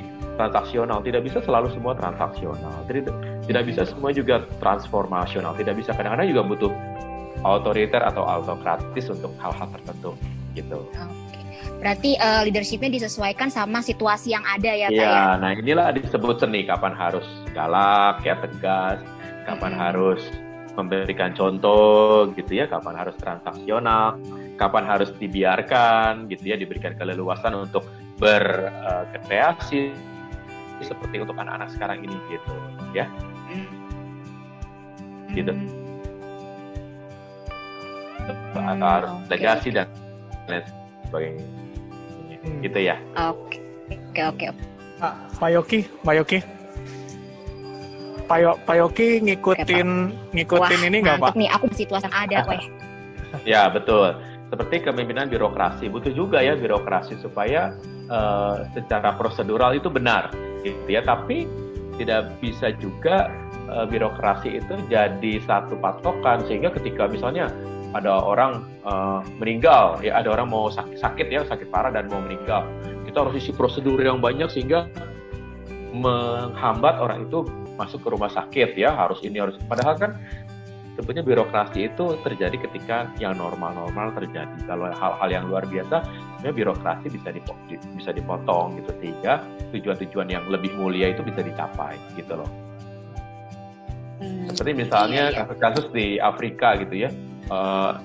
transaksional 0.41 1.05
tidak 1.05 1.23
bisa 1.29 1.45
selalu 1.45 1.69
semua 1.77 1.93
transaksional 1.93 2.81
tidak 2.89 3.13
tidak 3.45 3.65
bisa 3.69 3.83
semua 3.85 4.11
juga 4.11 4.43
transformasional 4.59 5.53
tidak 5.55 5.77
bisa 5.77 5.93
kadang-kadang 5.93 6.33
juga 6.33 6.43
butuh 6.49 6.73
otoriter 7.45 8.01
atau 8.05 8.25
autokratis 8.25 9.09
untuk 9.09 9.33
hal-hal 9.41 9.69
tertentu 9.73 10.13
gitu. 10.53 10.85
Oke. 10.93 11.41
Berarti 11.81 12.17
uh, 12.21 12.45
leadershipnya 12.45 12.93
disesuaikan 12.93 13.49
sama 13.49 13.81
situasi 13.81 14.37
yang 14.37 14.45
ada 14.45 14.69
ya, 14.69 14.89
Iya, 14.93 15.01
ya? 15.01 15.41
nah 15.41 15.51
inilah 15.57 15.97
disebut 15.97 16.37
seni. 16.37 16.69
Kapan 16.69 16.93
harus 16.93 17.25
galak, 17.57 18.21
ya 18.21 18.37
tegas, 18.37 19.01
kapan 19.49 19.73
hmm. 19.73 19.81
harus 19.81 20.21
memberikan 20.77 21.33
contoh, 21.33 22.29
gitu 22.37 22.61
ya, 22.61 22.69
kapan 22.69 22.95
harus 23.01 23.17
transaksional, 23.17 24.21
kapan 24.61 24.85
harus 24.85 25.09
dibiarkan, 25.17 26.29
gitu 26.29 26.53
ya, 26.53 26.57
diberikan 26.61 26.93
keleluasan 27.01 27.57
untuk 27.57 27.89
berkreasi, 28.21 29.97
seperti 30.85 31.21
untuk 31.21 31.37
anak-anak 31.37 31.69
sekarang 31.73 32.01
ini 32.05 32.17
gitu 32.33 32.53
ya 32.97 33.07
hmm. 33.49 33.67
gitu 35.37 35.53
hmm, 38.57 38.81
harus 38.81 39.11
okay. 39.11 39.29
legasi 39.31 39.69
dan 39.73 39.87
lain 40.49 40.65
sebagainya 41.09 41.45
hmm. 42.45 42.61
gitu 42.65 42.79
ya 42.81 42.97
oke 43.17 43.59
oke 44.17 44.21
oke 44.25 44.47
Pak 45.41 45.49
Yoki 45.49 45.89
Pak 46.05 46.15
Yoki 46.21 46.39
Pak 48.29 48.77
Yoki 48.77 49.09
ngikutin 49.27 49.89
ngikutin 50.37 50.79
Wah, 50.81 50.89
ini 50.93 50.97
nggak 51.03 51.19
Pak? 51.19 51.33
nih 51.35 51.49
aku 51.51 51.67
situasi 51.73 52.07
ada 52.13 52.45
weh. 52.49 52.63
ya 53.49 53.73
betul 53.73 54.13
seperti 54.51 54.83
kepemimpinan 54.83 55.31
birokrasi 55.31 55.87
butuh 55.87 56.11
juga 56.11 56.43
ya 56.43 56.59
birokrasi 56.59 57.17
supaya 57.23 57.73
uh, 58.11 58.67
secara 58.75 59.15
prosedural 59.15 59.79
itu 59.79 59.87
benar 59.87 60.35
gitu 60.67 60.91
ya. 60.91 61.07
Tapi 61.07 61.47
tidak 61.97 62.35
bisa 62.43 62.75
juga 62.83 63.31
uh, 63.71 63.87
birokrasi 63.87 64.59
itu 64.59 64.75
jadi 64.91 65.33
satu 65.47 65.79
patokan 65.79 66.43
sehingga 66.51 66.75
ketika 66.75 67.07
misalnya 67.07 67.49
ada 67.95 68.23
orang 68.23 68.67
uh, 68.87 69.23
meninggal 69.39 69.99
ya 70.03 70.19
ada 70.23 70.31
orang 70.31 70.51
mau 70.51 70.71
sakit 70.71 70.99
sakit 70.99 71.27
ya 71.31 71.43
sakit 71.47 71.71
parah 71.75 71.91
dan 71.91 72.07
mau 72.07 72.23
meninggal 72.23 72.63
kita 73.03 73.27
harus 73.27 73.35
isi 73.43 73.51
prosedur 73.51 73.99
yang 73.99 74.23
banyak 74.23 74.47
sehingga 74.47 74.87
menghambat 75.91 77.03
orang 77.03 77.27
itu 77.27 77.43
masuk 77.75 78.07
ke 78.07 78.09
rumah 78.15 78.31
sakit 78.31 78.79
ya 78.79 78.95
harus 78.95 79.19
ini 79.27 79.43
harus 79.43 79.59
padahal 79.67 79.99
kan 79.99 80.11
sebetulnya 81.01 81.25
birokrasi 81.25 81.89
itu 81.89 82.21
terjadi 82.21 82.61
ketika 82.69 83.09
yang 83.17 83.41
normal-normal 83.41 84.13
terjadi. 84.13 84.53
Kalau 84.69 84.93
hal-hal 84.93 85.29
yang 85.33 85.49
luar 85.49 85.65
biasa, 85.65 86.05
sebenarnya 86.05 86.53
birokrasi 86.61 87.07
bisa 87.09 87.33
dipotong, 87.33 87.89
bisa 87.97 88.11
dipotong 88.13 88.77
gitu 88.85 88.93
sehingga 89.01 89.41
tujuan-tujuan 89.73 90.29
yang 90.29 90.45
lebih 90.53 90.77
mulia 90.77 91.09
itu 91.17 91.25
bisa 91.25 91.41
dicapai 91.41 91.97
gitu 92.21 92.37
loh. 92.37 92.51
Hmm, 94.21 94.53
Seperti 94.53 94.77
misalnya 94.77 95.33
iya, 95.33 95.33
iya. 95.33 95.39
kasus-kasus 95.41 95.87
di 95.89 96.21
Afrika 96.21 96.77
gitu 96.77 97.09
ya, 97.09 97.11
uh, 97.49 97.97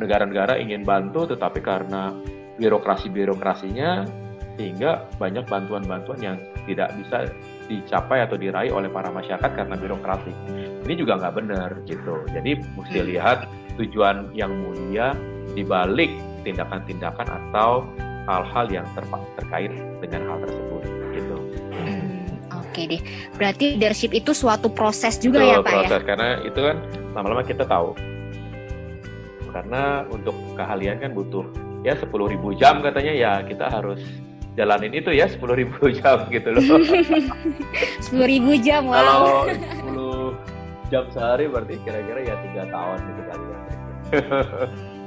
negara-negara 0.00 0.56
ingin 0.56 0.80
bantu 0.80 1.28
tetapi 1.28 1.60
karena 1.60 2.08
birokrasi-birokrasinya 2.56 4.08
sehingga 4.56 5.04
banyak 5.20 5.44
bantuan-bantuan 5.44 6.20
yang 6.24 6.36
tidak 6.64 6.88
bisa 6.96 7.28
dicapai 7.66 8.24
atau 8.24 8.36
diraih 8.36 8.72
oleh 8.72 8.92
para 8.92 9.08
masyarakat 9.08 9.50
karena 9.56 9.74
birokrasi. 9.76 10.32
Ini 10.84 10.94
juga 11.00 11.16
nggak 11.16 11.34
benar 11.34 11.70
gitu. 11.88 12.24
Jadi 12.32 12.60
mesti 12.76 12.98
hmm. 13.00 13.08
lihat 13.14 13.38
tujuan 13.80 14.30
yang 14.36 14.52
mulia 14.52 15.16
di 15.52 15.64
balik 15.64 16.12
tindakan-tindakan 16.44 17.26
atau 17.26 17.88
hal-hal 18.28 18.66
yang 18.68 18.86
ter 18.96 19.04
terkait 19.40 19.72
dengan 20.00 20.20
hal 20.28 20.38
tersebut 20.44 20.82
gitu. 21.12 21.36
Hmm, 21.72 22.24
Oke 22.60 22.68
okay 22.72 22.84
deh. 22.88 23.02
Berarti 23.36 23.64
leadership 23.76 24.12
itu 24.12 24.32
suatu 24.32 24.68
proses 24.72 25.16
juga 25.20 25.40
Betul, 25.40 25.52
ya 25.52 25.56
Pak 25.60 25.72
proses, 25.72 26.00
ya? 26.00 26.06
karena 26.06 26.28
itu 26.44 26.60
kan 26.60 26.76
lama-lama 27.16 27.42
kita 27.44 27.64
tahu. 27.64 27.96
Karena 29.54 30.02
untuk 30.10 30.34
keahlian 30.58 30.98
kan 30.98 31.14
butuh 31.14 31.46
ya 31.86 31.94
10.000 31.94 32.10
jam 32.56 32.80
katanya 32.80 33.12
ya 33.12 33.32
kita 33.44 33.68
harus 33.68 34.00
jalanin 34.54 34.94
itu 34.94 35.10
ya 35.10 35.26
sepuluh 35.26 35.58
ribu 35.58 35.76
jam 35.98 36.26
gitu 36.30 36.48
loh. 36.54 36.62
Sepuluh 38.04 38.26
ribu 38.26 38.52
jam, 38.62 38.86
wow. 38.86 38.94
Kalau 38.94 39.24
sepuluh 39.50 40.22
jam 40.88 41.04
sehari 41.10 41.50
berarti 41.50 41.74
kira-kira 41.82 42.20
ya 42.22 42.34
tiga 42.42 42.62
tahun 42.70 42.98
gitu 43.02 43.22
kali 43.26 43.44
ya. 43.44 43.58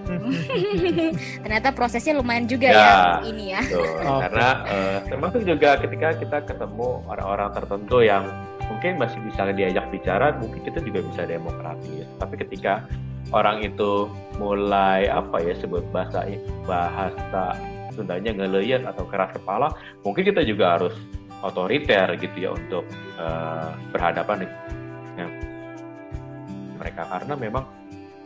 Ternyata 1.44 1.76
prosesnya 1.76 2.16
lumayan 2.16 2.48
juga 2.48 2.72
ya, 2.72 2.80
ya 2.80 3.28
ini 3.28 3.52
ya. 3.52 3.62
Oh. 3.76 4.24
Karena 4.24 4.48
uh, 4.64 4.98
termasuk 5.04 5.44
juga 5.44 5.76
ketika 5.84 6.16
kita 6.16 6.38
ketemu 6.48 7.04
orang-orang 7.12 7.52
tertentu 7.52 8.00
yang 8.00 8.24
mungkin 8.72 9.00
masih 9.00 9.20
bisa 9.28 9.52
diajak 9.52 9.84
bicara, 9.92 10.32
mungkin 10.40 10.64
kita 10.64 10.80
juga 10.80 11.04
bisa 11.12 11.28
demokratis. 11.28 12.08
Tapi 12.24 12.36
ketika 12.40 12.88
orang 13.36 13.68
itu 13.68 14.08
mulai 14.40 15.12
apa 15.12 15.44
ya 15.44 15.56
sebut 15.60 15.84
bahasa 15.92 16.24
bahasa 16.64 17.60
Sundanya 17.98 18.32
ngeleyet 18.38 18.86
atau 18.86 19.10
keras 19.10 19.34
kepala, 19.34 19.74
mungkin 20.06 20.22
kita 20.22 20.46
juga 20.46 20.78
harus 20.78 20.94
otoriter 21.42 22.18
gitu 22.18 22.38
ya 22.38 22.50
untuk 22.54 22.86
uh, 23.18 23.74
berhadapan 23.94 24.46
dengan 24.46 25.30
mereka 26.78 27.04
karena 27.10 27.34
memang 27.38 27.64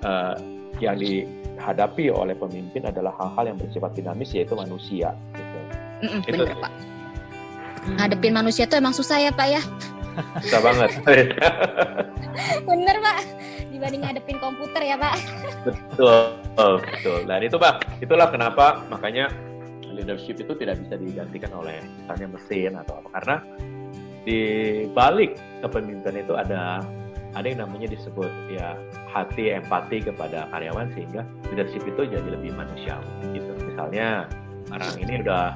uh, 0.03 0.35
yang 0.79 0.95
dihadapi 0.95 2.11
oleh 2.11 2.35
pemimpin 2.35 2.87
adalah 2.87 3.11
hal-hal 3.19 3.55
yang 3.55 3.57
bersifat 3.59 3.91
dinamis 3.95 4.31
yaitu 4.31 4.55
manusia 4.55 5.11
gitu. 5.35 5.59
Mm 6.01 6.07
-mm, 6.07 6.21
itu 6.27 6.43
bener, 6.43 6.57
Pak. 6.59 6.71
Ngadepin 7.81 8.33
manusia 8.33 8.63
itu 8.69 8.75
emang 8.77 8.95
susah 8.95 9.17
ya 9.19 9.31
Pak 9.33 9.47
ya? 9.49 9.61
Susah 10.43 10.61
banget. 10.63 10.89
bener 12.69 12.95
Pak, 12.99 13.19
dibanding 13.71 14.01
ngadepin 14.07 14.37
komputer 14.39 14.81
ya 14.83 14.95
Pak. 14.95 15.15
Betul, 15.67 16.71
betul. 16.79 17.19
Dan 17.27 17.39
itu 17.43 17.57
Pak, 17.59 17.75
itulah 17.99 18.27
kenapa 18.31 18.81
makanya 18.87 19.29
leadership 19.93 20.39
itu 20.39 20.53
tidak 20.57 20.79
bisa 20.81 20.95
digantikan 20.97 21.51
oleh 21.55 21.79
misalnya 22.03 22.27
mesin 22.33 22.71
atau 22.79 22.93
apa. 23.03 23.09
Karena 23.19 23.35
di 24.21 24.41
balik 24.93 25.37
kepemimpinan 25.65 26.21
itu 26.21 26.33
ada 26.37 26.85
ada 27.31 27.47
yang 27.47 27.63
namanya 27.63 27.87
disebut 27.87 28.27
ya 28.51 28.75
hati 29.07 29.55
empati 29.55 30.03
kepada 30.03 30.51
karyawan 30.51 30.91
sehingga 30.91 31.23
leadership 31.47 31.83
itu 31.87 32.07
jadi 32.07 32.27
lebih 32.27 32.51
manusiawi 32.55 33.39
gitu. 33.39 33.51
Misalnya 33.71 34.27
orang 34.71 34.93
ini 34.99 35.23
udah 35.23 35.55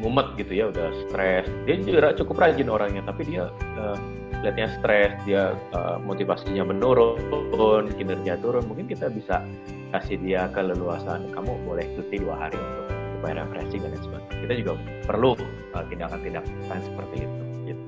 mumet 0.00 0.34
gitu 0.38 0.52
ya 0.54 0.64
udah 0.70 0.88
stres. 1.06 1.46
Dia 1.66 1.76
juga 1.78 2.10
cukup 2.18 2.36
rajin 2.42 2.68
orangnya 2.70 3.02
tapi 3.06 3.22
dia 3.28 3.50
uh, 3.78 3.98
lihatnya 4.40 4.72
stres 4.80 5.12
dia 5.28 5.54
uh, 5.76 6.00
motivasinya 6.02 6.66
menurun 6.66 7.86
kinerja 7.94 8.40
turun. 8.42 8.66
Mungkin 8.66 8.90
kita 8.90 9.12
bisa 9.12 9.44
kasih 9.90 10.18
dia 10.22 10.46
keleluasan 10.54 11.30
kamu 11.34 11.54
boleh 11.66 11.86
cuti 11.98 12.22
dua 12.22 12.46
hari 12.46 12.58
untuk 12.58 12.99
supaya 13.20 13.44
refreshing 13.44 13.84
dan 13.84 14.00
sebagainya 14.00 14.36
kita 14.48 14.52
juga 14.64 14.72
perlu 15.04 15.30
uh, 15.76 15.84
tindakan-tindakan 15.92 16.78
seperti 16.80 17.16
itu 17.28 17.42
gitu 17.68 17.82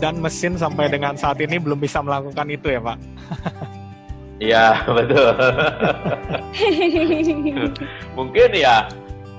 dan 0.00 0.14
mesin 0.16 0.56
sampai 0.56 0.88
dengan 0.88 1.12
saat 1.20 1.36
ini 1.44 1.60
belum 1.60 1.76
bisa 1.76 2.00
melakukan 2.00 2.48
itu 2.48 2.72
ya 2.72 2.80
pak 2.80 2.96
Iya 4.40 4.88
betul. 4.88 5.36
mungkin 8.16 8.48
ya 8.56 8.88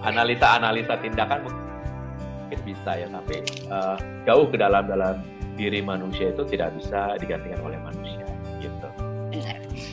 analisa-analisa 0.05 0.93
tindakan 1.01 1.49
mungkin 1.49 2.59
bisa 2.61 3.01
ya, 3.01 3.09
tapi 3.09 3.41
uh, 3.73 3.97
jauh 4.29 4.45
ke 4.53 4.61
dalam 4.61 4.85
dalam 4.85 5.25
diri 5.57 5.81
manusia 5.81 6.29
itu 6.29 6.45
tidak 6.45 6.77
bisa 6.77 7.17
digantikan 7.17 7.65
oleh 7.65 7.81
manusia 7.81 8.25
gitu. 8.61 8.89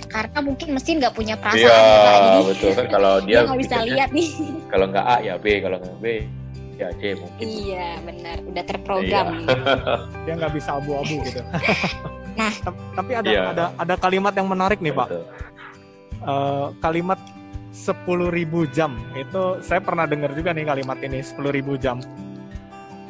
Karena 0.09 0.39
mungkin 0.41 0.69
mesin 0.73 0.99
nggak 0.99 1.15
punya 1.15 1.37
perasaan. 1.37 1.63
Iya 1.63 2.41
betul 2.49 2.71
kan 2.73 2.87
kalau 2.89 3.13
dia 3.29 3.45
nggak 3.45 3.61
bisa 3.61 3.77
lihat 3.85 4.11
nih. 4.11 4.29
Kalau 4.73 4.87
nggak 4.89 5.05
A 5.05 5.17
ya 5.21 5.35
B, 5.37 5.47
kalau 5.61 5.77
nggak 5.79 5.97
B 6.01 6.07
ya 6.79 6.89
C 6.97 7.03
mungkin. 7.19 7.45
Iya 7.45 7.89
benar, 8.07 8.37
udah 8.47 8.65
terprogram. 8.65 9.27
Iya. 9.35 9.55
dia 10.25 10.33
nggak 10.39 10.53
bisa 10.55 10.71
abu-abu 10.79 11.17
gitu. 11.27 11.43
Nah, 12.39 12.55
tapi 12.95 13.19
ada 13.19 13.27
iya. 13.27 13.51
ada 13.51 13.65
ada 13.75 13.95
kalimat 13.99 14.31
yang 14.31 14.47
menarik 14.47 14.79
nih, 14.79 14.95
Pak. 14.95 15.11
Uh, 16.23 16.71
kalimat 16.79 17.19
10.000 17.75 18.31
jam. 18.71 18.95
Itu 19.19 19.59
saya 19.59 19.83
pernah 19.83 20.07
dengar 20.07 20.31
juga 20.39 20.55
nih 20.55 20.71
kalimat 20.71 21.03
ini 21.03 21.19
10.000 21.19 21.83
jam. 21.83 21.99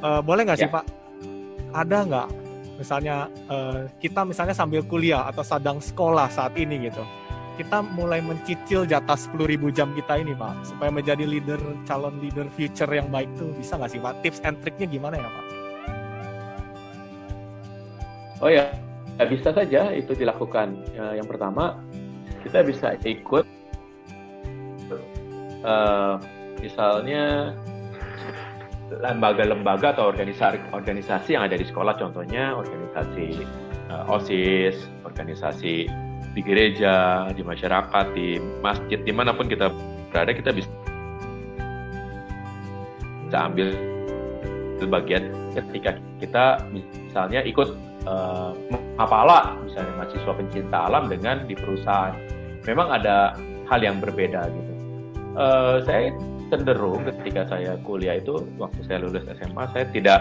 Uh, 0.00 0.24
boleh 0.24 0.48
nggak 0.48 0.64
sih, 0.64 0.64
ya. 0.64 0.80
Pak? 0.80 0.84
Ada 1.76 1.98
nggak 2.08 2.28
misalnya 2.78 3.26
uh, 3.50 3.90
kita 3.98 4.22
misalnya 4.22 4.54
sambil 4.54 4.86
kuliah 4.86 5.26
atau 5.26 5.42
sedang 5.42 5.82
sekolah 5.82 6.30
saat 6.30 6.54
ini 6.54 6.88
gitu. 6.88 7.02
Kita 7.58 7.82
mulai 7.82 8.22
mencicil 8.22 8.86
jatah 8.86 9.18
10.000 9.18 9.34
jam 9.74 9.90
kita 9.90 10.22
ini, 10.22 10.30
Pak, 10.30 10.62
supaya 10.62 10.94
menjadi 10.94 11.26
leader 11.26 11.58
calon 11.90 12.22
leader 12.22 12.46
future 12.54 12.86
yang 12.86 13.10
baik 13.10 13.26
tuh 13.34 13.50
bisa 13.58 13.74
nggak 13.74 13.90
sih, 13.90 13.98
Pak? 13.98 14.22
Tips 14.22 14.38
and 14.46 14.62
triknya 14.62 14.86
gimana 14.86 15.18
ya, 15.18 15.26
Pak? 15.26 15.46
Oh 18.38 18.46
ya, 18.46 18.70
ya 19.18 19.24
bisa 19.26 19.50
saja 19.50 19.90
itu 19.90 20.14
dilakukan. 20.14 20.78
Ya, 20.94 21.18
yang 21.18 21.26
pertama, 21.26 21.82
kita 22.46 22.62
bisa 22.62 22.94
ikut, 23.02 23.42
uh, 25.66 26.22
misalnya 26.62 27.58
lembaga-lembaga 28.88 29.92
atau 29.92 30.08
organisasi 30.08 30.72
organisasi 30.72 31.36
yang 31.36 31.44
ada 31.44 31.60
di 31.60 31.66
sekolah, 31.68 32.00
contohnya 32.00 32.56
organisasi 32.56 33.44
uh, 33.92 34.14
osis, 34.16 34.88
organisasi 35.04 35.88
di 36.32 36.40
gereja, 36.40 37.28
di 37.32 37.42
masyarakat, 37.44 38.04
di 38.16 38.40
masjid, 38.64 39.00
di 39.00 39.12
mana 39.12 39.36
pun 39.36 39.48
kita 39.48 39.68
berada, 40.08 40.32
kita 40.32 40.50
bisa 40.56 40.70
bisa 43.28 43.38
ambil 43.44 43.76
bagian 44.88 45.28
ketika 45.52 46.00
kita 46.16 46.44
misalnya 46.72 47.44
ikut 47.44 47.76
uh, 48.08 48.56
apalah 48.96 49.58
misalnya 49.66 49.92
mahasiswa 50.00 50.32
pencinta 50.32 50.78
alam 50.88 51.12
dengan 51.12 51.44
di 51.44 51.52
perusahaan. 51.52 52.16
Memang 52.64 52.88
ada 52.88 53.36
hal 53.68 53.80
yang 53.84 54.00
berbeda 54.00 54.48
gitu. 54.48 54.72
Uh, 55.36 55.84
saya 55.84 56.14
cenderung 56.48 57.04
ketika 57.04 57.46
saya 57.48 57.76
kuliah 57.84 58.18
itu 58.20 58.44
waktu 58.56 58.80
saya 58.88 59.04
lulus 59.04 59.24
SMA 59.28 59.64
saya 59.72 59.84
tidak 59.92 60.20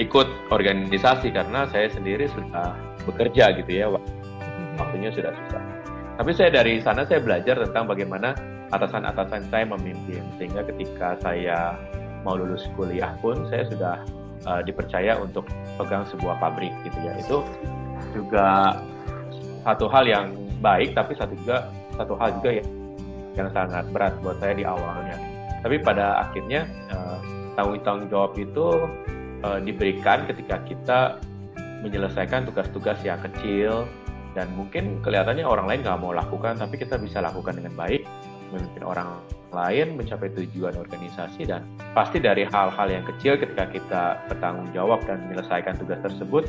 ikut 0.00 0.28
organisasi 0.48 1.28
karena 1.28 1.68
saya 1.68 1.92
sendiri 1.92 2.24
sudah 2.32 2.72
bekerja 3.04 3.52
gitu 3.60 3.70
ya 3.70 3.86
waktunya 4.80 5.12
sudah 5.12 5.32
susah. 5.32 5.62
Tapi 6.16 6.30
saya 6.36 6.50
dari 6.52 6.80
sana 6.80 7.04
saya 7.04 7.20
belajar 7.20 7.60
tentang 7.60 7.88
bagaimana 7.88 8.32
atasan-atasan 8.72 9.48
saya 9.52 9.64
memimpin 9.68 10.24
sehingga 10.40 10.64
ketika 10.68 11.16
saya 11.20 11.76
mau 12.24 12.36
lulus 12.36 12.64
kuliah 12.76 13.12
pun 13.20 13.48
saya 13.48 13.64
sudah 13.68 13.96
uh, 14.48 14.60
dipercaya 14.64 15.16
untuk 15.20 15.48
pegang 15.76 16.04
sebuah 16.08 16.36
pabrik 16.40 16.72
gitu 16.84 16.98
ya. 17.00 17.12
Itu 17.20 17.38
juga 18.16 18.80
satu 19.64 19.88
hal 19.92 20.04
yang 20.08 20.26
baik 20.64 20.96
tapi 20.96 21.16
satu 21.16 21.36
juga 21.36 21.68
satu 21.96 22.16
hal 22.16 22.36
juga 22.40 22.50
yang 22.60 22.68
yang 23.40 23.50
sangat 23.56 23.84
berat 23.90 24.14
buat 24.20 24.36
saya 24.38 24.54
di 24.54 24.64
awalnya. 24.68 25.16
Tapi 25.60 25.76
pada 25.80 26.24
akhirnya 26.28 26.64
uh, 26.92 27.18
tanggung 27.56 28.08
jawab 28.08 28.32
itu 28.40 28.88
uh, 29.44 29.58
diberikan 29.60 30.24
ketika 30.28 30.56
kita 30.64 31.00
menyelesaikan 31.80 32.44
tugas-tugas 32.48 33.00
yang 33.04 33.20
kecil 33.24 33.88
dan 34.36 34.46
mungkin 34.54 35.02
kelihatannya 35.02 35.42
orang 35.42 35.66
lain 35.66 35.80
nggak 35.82 36.00
mau 36.00 36.14
lakukan 36.14 36.54
tapi 36.60 36.78
kita 36.78 37.00
bisa 37.00 37.18
lakukan 37.18 37.56
dengan 37.56 37.74
baik 37.74 38.06
memimpin 38.52 38.84
orang 38.86 39.18
lain 39.50 39.98
mencapai 39.98 40.30
tujuan 40.30 40.78
organisasi 40.78 41.50
dan 41.50 41.66
pasti 41.90 42.22
dari 42.22 42.46
hal-hal 42.46 42.86
yang 42.86 43.02
kecil 43.02 43.34
ketika 43.34 43.66
kita 43.66 44.02
bertanggung 44.30 44.70
jawab 44.70 45.02
dan 45.10 45.26
menyelesaikan 45.26 45.74
tugas 45.82 45.98
tersebut 46.06 46.46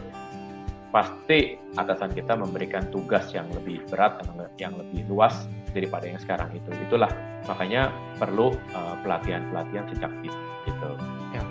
pasti 0.91 1.55
atasan 1.79 2.11
kita 2.11 2.35
memberikan 2.35 2.83
tugas 2.91 3.31
yang 3.31 3.47
lebih 3.55 3.79
berat 3.87 4.19
yang 4.59 4.75
lebih 4.75 5.07
luas 5.07 5.47
daripada 5.71 6.05
yang 6.05 6.19
sekarang 6.19 6.51
itu. 6.51 6.67
Itulah 6.87 7.09
makanya 7.47 7.89
perlu 8.19 8.53
uh, 8.75 8.95
pelatihan-pelatihan 9.01 9.87
sejak 9.95 10.11
gitu. 10.21 10.89
Ya. 11.31 11.41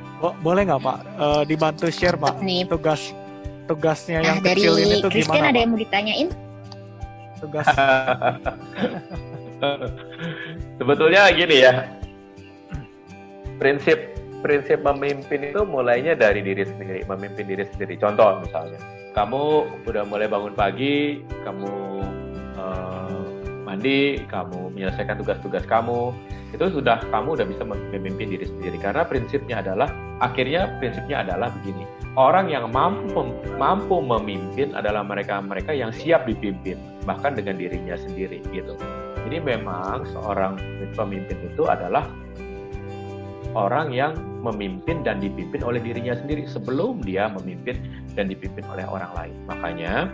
Boleh 0.44 0.68
nggak 0.68 0.80
pak? 0.84 0.98
Uh, 1.16 1.42
dibantu 1.48 1.88
share 1.88 2.20
pak 2.20 2.36
Nih. 2.44 2.68
tugas 2.68 3.16
tugasnya 3.70 4.20
yang 4.20 4.42
nah, 4.42 4.50
kecil 4.50 4.74
ini 4.82 4.98
tuh 4.98 5.10
Christian 5.14 5.38
gimana 5.38 5.54
ada 5.54 5.58
yang 5.62 5.70
mau 5.70 5.78
ditanyain? 5.78 6.28
Tugas. 7.38 7.66
Sebetulnya 10.80 11.30
gini 11.30 11.56
ya, 11.62 11.86
prinsip 13.62 14.10
prinsip 14.40 14.80
memimpin 14.80 15.52
itu 15.52 15.62
mulainya 15.68 16.16
dari 16.16 16.40
diri 16.40 16.64
sendiri, 16.64 17.04
memimpin 17.06 17.44
diri 17.46 17.64
sendiri. 17.68 17.94
Contoh 18.00 18.40
misalnya, 18.40 18.80
kamu 19.10 19.42
udah 19.90 20.02
mulai 20.06 20.30
bangun 20.30 20.54
pagi, 20.54 21.22
kamu 21.42 21.72
uh, 22.54 23.26
mandi, 23.66 24.22
kamu 24.30 24.70
menyelesaikan 24.74 25.18
tugas-tugas 25.18 25.66
kamu, 25.66 26.14
itu 26.54 26.64
sudah 26.70 27.02
kamu 27.10 27.38
udah 27.38 27.46
bisa 27.46 27.62
memimpin 27.66 28.30
diri 28.30 28.46
sendiri. 28.46 28.78
Karena 28.78 29.02
prinsipnya 29.06 29.62
adalah, 29.62 29.90
akhirnya 30.22 30.78
prinsipnya 30.78 31.26
adalah 31.26 31.50
begini, 31.62 31.86
orang 32.14 32.50
yang 32.50 32.70
mampu 32.70 33.34
mampu 33.58 33.98
memimpin 33.98 34.74
adalah 34.78 35.02
mereka-mereka 35.02 35.74
yang 35.74 35.90
siap 35.90 36.26
dipimpin, 36.26 36.78
bahkan 37.02 37.34
dengan 37.34 37.58
dirinya 37.58 37.98
sendiri 37.98 38.42
gitu. 38.54 38.74
Jadi 39.26 39.36
memang 39.42 40.06
seorang 40.10 40.58
pemimpin 40.94 41.38
itu 41.54 41.66
adalah 41.66 42.06
orang 43.54 43.90
yang 43.90 44.14
memimpin 44.40 45.04
dan 45.04 45.20
dipimpin 45.20 45.60
oleh 45.60 45.82
dirinya 45.82 46.16
sendiri 46.16 46.48
sebelum 46.48 47.04
dia 47.04 47.28
memimpin 47.28 47.76
dan 48.14 48.30
dipimpin 48.30 48.64
oleh 48.70 48.84
orang 48.86 49.10
lain. 49.16 49.36
Makanya 49.46 50.10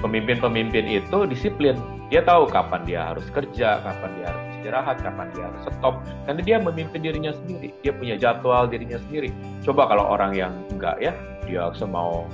pemimpin-pemimpin 0.00 0.84
itu 0.88 1.18
disiplin. 1.28 1.76
Dia 2.10 2.26
tahu 2.26 2.50
kapan 2.50 2.82
dia 2.82 3.00
harus 3.14 3.26
kerja, 3.30 3.78
kapan 3.86 4.10
dia 4.18 4.26
harus 4.34 4.44
istirahat, 4.58 4.96
kapan 4.98 5.26
dia 5.30 5.44
harus 5.46 5.62
stop. 5.70 5.94
Karena 6.26 6.40
dia 6.42 6.56
memimpin 6.58 7.00
dirinya 7.00 7.32
sendiri. 7.32 7.70
Dia 7.86 7.92
punya 7.94 8.14
jadwal 8.18 8.66
dirinya 8.66 8.98
sendiri. 9.06 9.30
Coba 9.62 9.86
kalau 9.86 10.10
orang 10.10 10.34
yang 10.34 10.52
enggak 10.74 10.98
ya, 10.98 11.14
dia 11.46 11.70
semau 11.78 12.26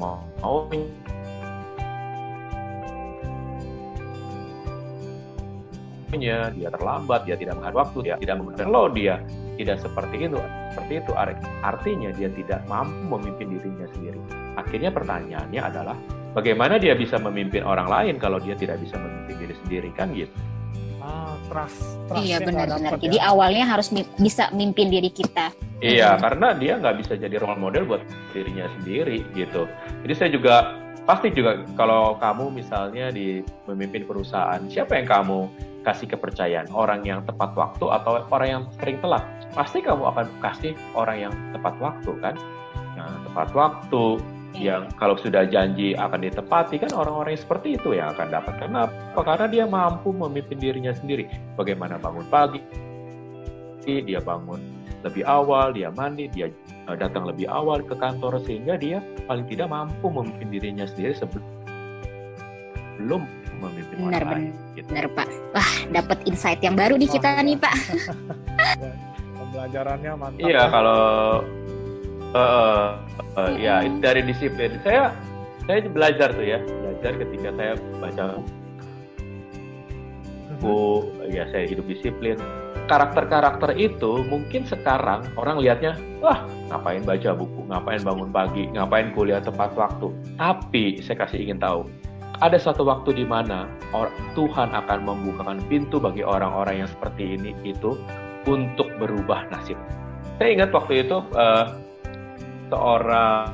mau 0.00 0.24
mau 0.40 0.64
waktunya, 6.10 6.50
dia 6.58 6.68
terlambat, 6.74 7.20
dia 7.22 7.36
tidak 7.38 7.54
menghadap 7.62 7.78
waktu, 7.86 7.98
dia 8.02 8.14
tidak 8.18 8.34
menggunakan 8.42 8.66
lo, 8.66 8.82
dia 8.90 9.14
tidak 9.54 9.78
seperti 9.78 10.26
itu. 10.26 10.38
Seperti 10.74 10.92
itu 10.98 11.12
artinya 11.62 12.10
dia 12.18 12.28
tidak 12.34 12.60
mampu 12.66 12.98
memimpin 13.14 13.46
dirinya 13.54 13.86
sendiri. 13.94 14.18
Akhirnya 14.58 14.90
pertanyaannya 14.90 15.60
adalah 15.62 15.94
bagaimana 16.34 16.82
dia 16.82 16.98
bisa 16.98 17.14
memimpin 17.22 17.62
orang 17.62 17.86
lain 17.86 18.18
kalau 18.18 18.42
dia 18.42 18.58
tidak 18.58 18.82
bisa 18.82 18.98
memimpin 18.98 19.38
diri 19.38 19.54
sendiri 19.62 19.90
kan 19.94 20.10
gitu. 20.10 20.34
Ah, 20.98 21.38
trust, 21.46 21.78
trust 22.10 22.26
iya 22.26 22.42
benar-benar. 22.42 22.98
Jadi 22.98 23.18
ya. 23.22 23.30
awalnya 23.30 23.70
harus 23.70 23.94
bisa 24.18 24.50
memimpin 24.50 24.90
diri 24.90 25.14
kita. 25.14 25.54
Iya, 25.78 26.18
hmm. 26.18 26.20
karena 26.26 26.48
dia 26.58 26.74
nggak 26.74 26.96
bisa 27.06 27.14
jadi 27.14 27.38
role 27.38 27.56
model 27.56 27.86
buat 27.86 28.02
dirinya 28.34 28.66
sendiri 28.82 29.22
gitu. 29.38 29.70
Jadi 30.02 30.14
saya 30.18 30.30
juga 30.34 30.74
pasti 31.06 31.30
juga 31.30 31.62
kalau 31.78 32.18
kamu 32.18 32.50
misalnya 32.50 33.14
di 33.14 33.46
memimpin 33.70 34.04
perusahaan, 34.04 34.60
siapa 34.66 34.98
yang 34.98 35.06
kamu 35.06 35.69
kasih 35.82 36.06
kepercayaan? 36.10 36.68
Orang 36.72 37.04
yang 37.04 37.24
tepat 37.24 37.56
waktu 37.56 37.84
atau 37.88 38.24
orang 38.32 38.48
yang 38.48 38.64
sering 38.80 38.98
telat? 39.00 39.24
Pasti 39.52 39.80
kamu 39.80 40.04
akan 40.14 40.26
kasih 40.40 40.72
orang 40.94 41.30
yang 41.30 41.34
tepat 41.52 41.74
waktu 41.80 42.12
kan? 42.20 42.34
Yang 42.94 43.12
tepat 43.30 43.48
waktu, 43.56 44.04
yang 44.58 44.90
kalau 44.98 45.14
sudah 45.14 45.46
janji 45.46 45.94
akan 45.94 46.26
ditepati 46.26 46.82
kan 46.82 46.90
orang-orang 46.92 47.38
yang 47.38 47.42
seperti 47.42 47.78
itu 47.78 47.94
yang 47.94 48.10
akan 48.12 48.28
dapat. 48.34 48.54
Kenapa? 48.58 48.92
Karena 49.22 49.46
dia 49.46 49.64
mampu 49.66 50.10
memimpin 50.10 50.58
dirinya 50.58 50.92
sendiri. 50.92 51.26
Bagaimana 51.54 51.96
bangun 52.02 52.26
pagi, 52.26 52.60
dia 53.86 54.20
bangun 54.22 54.80
lebih 55.00 55.24
awal, 55.24 55.72
dia 55.72 55.88
mandi, 55.90 56.28
dia 56.28 56.52
eh, 56.86 56.96
datang 56.96 57.24
lebih 57.24 57.48
awal 57.48 57.80
ke 57.80 57.96
kantor 57.96 58.36
sehingga 58.44 58.76
dia 58.76 59.00
paling 59.24 59.48
tidak 59.48 59.72
mampu 59.72 60.12
memimpin 60.12 60.52
dirinya 60.52 60.84
sendiri 60.84 61.16
sebelum 61.16 61.40
memimpin 63.60 63.96
benar, 64.00 64.22
orang 64.24 64.40
lain. 64.40 64.52
Gitu. 64.74 64.88
Benar 64.88 65.06
Pak. 65.12 65.28
Wah 65.52 65.72
dapat 65.92 66.18
insight 66.26 66.60
yang 66.64 66.74
baru 66.74 66.96
nih 66.96 67.08
kita 67.12 67.38
nih 67.44 67.56
Pak. 67.60 67.74
Pembelajarannya 69.38 70.12
mantap. 70.16 70.40
Iya 70.40 70.62
kalau 70.72 71.02
uh, 72.34 72.88
uh, 73.36 73.50
ya 73.58 73.84
dari 74.00 74.24
disiplin 74.24 74.80
saya 74.82 75.14
saya 75.68 75.86
belajar 75.86 76.34
tuh 76.34 76.46
ya 76.46 76.58
belajar 76.62 77.12
ketika 77.20 77.48
saya 77.54 77.72
baca 78.00 78.24
buku 80.60 81.08
ya 81.32 81.48
saya 81.48 81.64
hidup 81.64 81.88
disiplin 81.88 82.36
karakter-karakter 82.86 83.78
itu 83.78 84.26
mungkin 84.28 84.66
sekarang 84.68 85.24
orang 85.38 85.62
lihatnya 85.62 85.96
wah 86.20 86.44
ngapain 86.68 87.06
baca 87.06 87.30
buku 87.32 87.60
ngapain 87.70 88.02
bangun 88.04 88.30
pagi 88.34 88.64
ngapain 88.74 89.08
kuliah 89.16 89.40
tepat 89.40 89.72
waktu 89.78 90.12
tapi 90.36 91.00
saya 91.00 91.24
kasih 91.24 91.48
ingin 91.48 91.58
tahu 91.58 91.86
ada 92.38 92.56
satu 92.56 92.86
waktu 92.86 93.18
di 93.18 93.26
mana 93.26 93.66
Tuhan 94.38 94.70
akan 94.70 94.98
membukakan 95.02 95.58
pintu 95.66 95.98
bagi 95.98 96.22
orang-orang 96.22 96.86
yang 96.86 96.90
seperti 96.90 97.34
ini 97.34 97.52
itu 97.66 97.98
untuk 98.46 98.88
berubah 99.02 99.50
nasib 99.50 99.76
saya 100.38 100.48
ingat 100.56 100.70
waktu 100.72 101.04
itu 101.04 101.20
uh, 101.36 101.76
seorang 102.70 103.50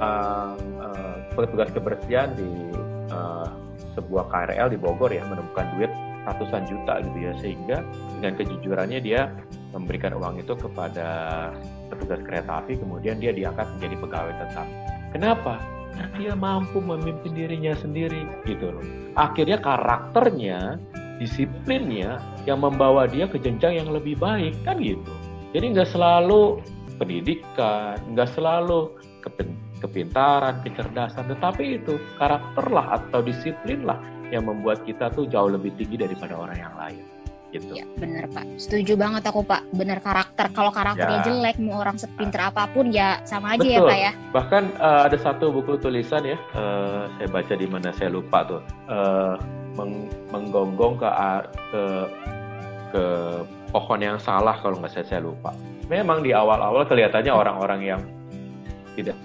uh, 0.00 0.56
petugas 1.38 1.70
kebersihan 1.70 2.34
di 2.34 2.50
uh, 3.14 3.46
sebuah 3.94 4.28
KRL 4.28 4.74
di 4.74 4.78
Bogor 4.78 5.10
ya 5.10 5.22
menemukan 5.26 5.66
duit 5.78 5.90
ratusan 6.28 6.68
juta 6.68 7.00
gitu 7.00 7.18
ya 7.18 7.32
sehingga 7.40 7.78
dengan 8.20 8.36
kejujurannya 8.36 9.00
dia 9.00 9.32
memberikan 9.72 10.12
uang 10.18 10.42
itu 10.42 10.52
kepada 10.52 11.08
petugas 11.88 12.20
kereta 12.26 12.60
api 12.60 12.76
kemudian 12.76 13.16
dia 13.22 13.32
diangkat 13.32 13.66
menjadi 13.78 13.96
pegawai 14.04 14.34
tetap. 14.36 14.66
Kenapa? 15.16 15.58
Dia 16.16 16.36
mampu 16.36 16.78
memimpin 16.78 17.32
dirinya 17.32 17.72
sendiri 17.76 18.24
gitu 18.44 18.70
loh. 18.70 18.84
Akhirnya 19.16 19.58
karakternya, 19.60 20.76
disiplinnya 21.16 22.20
yang 22.44 22.60
membawa 22.64 23.08
dia 23.08 23.28
ke 23.28 23.40
jenjang 23.40 23.80
yang 23.84 23.90
lebih 23.92 24.16
baik 24.20 24.56
kan 24.64 24.80
gitu. 24.80 25.12
Jadi 25.56 25.76
nggak 25.76 25.90
selalu 25.90 26.60
pendidikan, 27.00 27.96
nggak 28.12 28.30
selalu 28.36 28.96
kepintaran, 29.80 30.60
kecerdasan, 30.64 31.28
tetapi 31.28 31.80
itu 31.80 31.96
karakterlah 32.20 33.00
atau 33.00 33.24
disiplinlah 33.24 33.96
yang 34.30 34.46
membuat 34.46 34.84
kita 34.86 35.10
tuh 35.10 35.26
jauh 35.26 35.50
lebih 35.50 35.74
tinggi 35.74 35.98
daripada 35.98 36.38
orang 36.38 36.58
yang 36.60 36.74
lain 36.78 37.19
gitu. 37.50 37.72
Ya, 37.74 37.86
bener 37.98 38.26
Pak. 38.30 38.46
Setuju 38.56 38.94
banget 38.94 39.22
aku 39.26 39.42
Pak. 39.42 39.66
Bener 39.74 39.98
karakter. 39.98 40.50
Kalau 40.54 40.70
karakternya 40.70 41.20
ya. 41.22 41.26
jelek, 41.26 41.56
mau 41.62 41.82
orang 41.82 41.98
sepinter 41.98 42.40
apa 42.50 42.70
pun 42.70 42.90
ya 42.90 43.22
sama 43.26 43.54
aja 43.58 43.66
ya, 43.66 43.78
Betul. 43.82 43.86
ya 43.86 43.90
Pak 43.90 43.98
ya. 43.98 44.12
Bahkan 44.34 44.62
uh, 44.78 45.00
ada 45.10 45.18
satu 45.18 45.50
buku 45.50 45.78
tulisan 45.78 46.22
ya, 46.24 46.38
uh, 46.54 47.10
saya 47.18 47.28
baca 47.30 47.54
di 47.54 47.66
mana 47.66 47.90
saya 47.94 48.10
lupa 48.10 48.38
tuh, 48.46 48.62
uh, 48.90 49.34
meng 49.74 50.10
menggonggong 50.30 50.98
ke 50.98 51.08
ke 51.70 51.82
ke 52.90 53.04
pohon 53.70 54.00
yang 54.02 54.18
salah 54.18 54.58
kalau 54.58 54.78
nggak 54.82 54.90
saya 54.90 55.06
saya 55.06 55.20
lupa. 55.22 55.54
Memang 55.86 56.22
di 56.22 56.30
awal-awal 56.34 56.86
kelihatannya 56.86 57.30
orang-orang 57.34 57.80
yang 57.82 58.02
tidak 58.94 59.18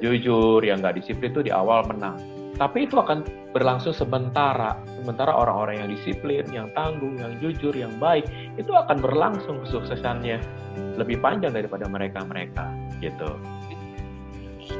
jujur, 0.00 0.60
yang 0.62 0.80
nggak 0.80 1.00
disiplin 1.00 1.32
itu 1.32 1.44
di 1.44 1.52
awal 1.52 1.84
menang 1.88 2.39
tapi 2.60 2.84
itu 2.84 3.00
akan 3.00 3.24
berlangsung 3.56 3.96
sementara. 3.96 4.76
Sementara 5.00 5.32
orang-orang 5.32 5.80
yang 5.80 5.88
disiplin, 5.96 6.44
yang 6.52 6.68
tangguh, 6.76 7.16
yang 7.16 7.32
jujur, 7.40 7.72
yang 7.72 7.96
baik, 7.96 8.28
itu 8.60 8.68
akan 8.68 9.00
berlangsung 9.00 9.64
kesuksesannya 9.64 10.36
lebih 11.00 11.16
panjang 11.24 11.56
daripada 11.56 11.88
mereka-mereka, 11.88 12.68
gitu. 13.00 13.32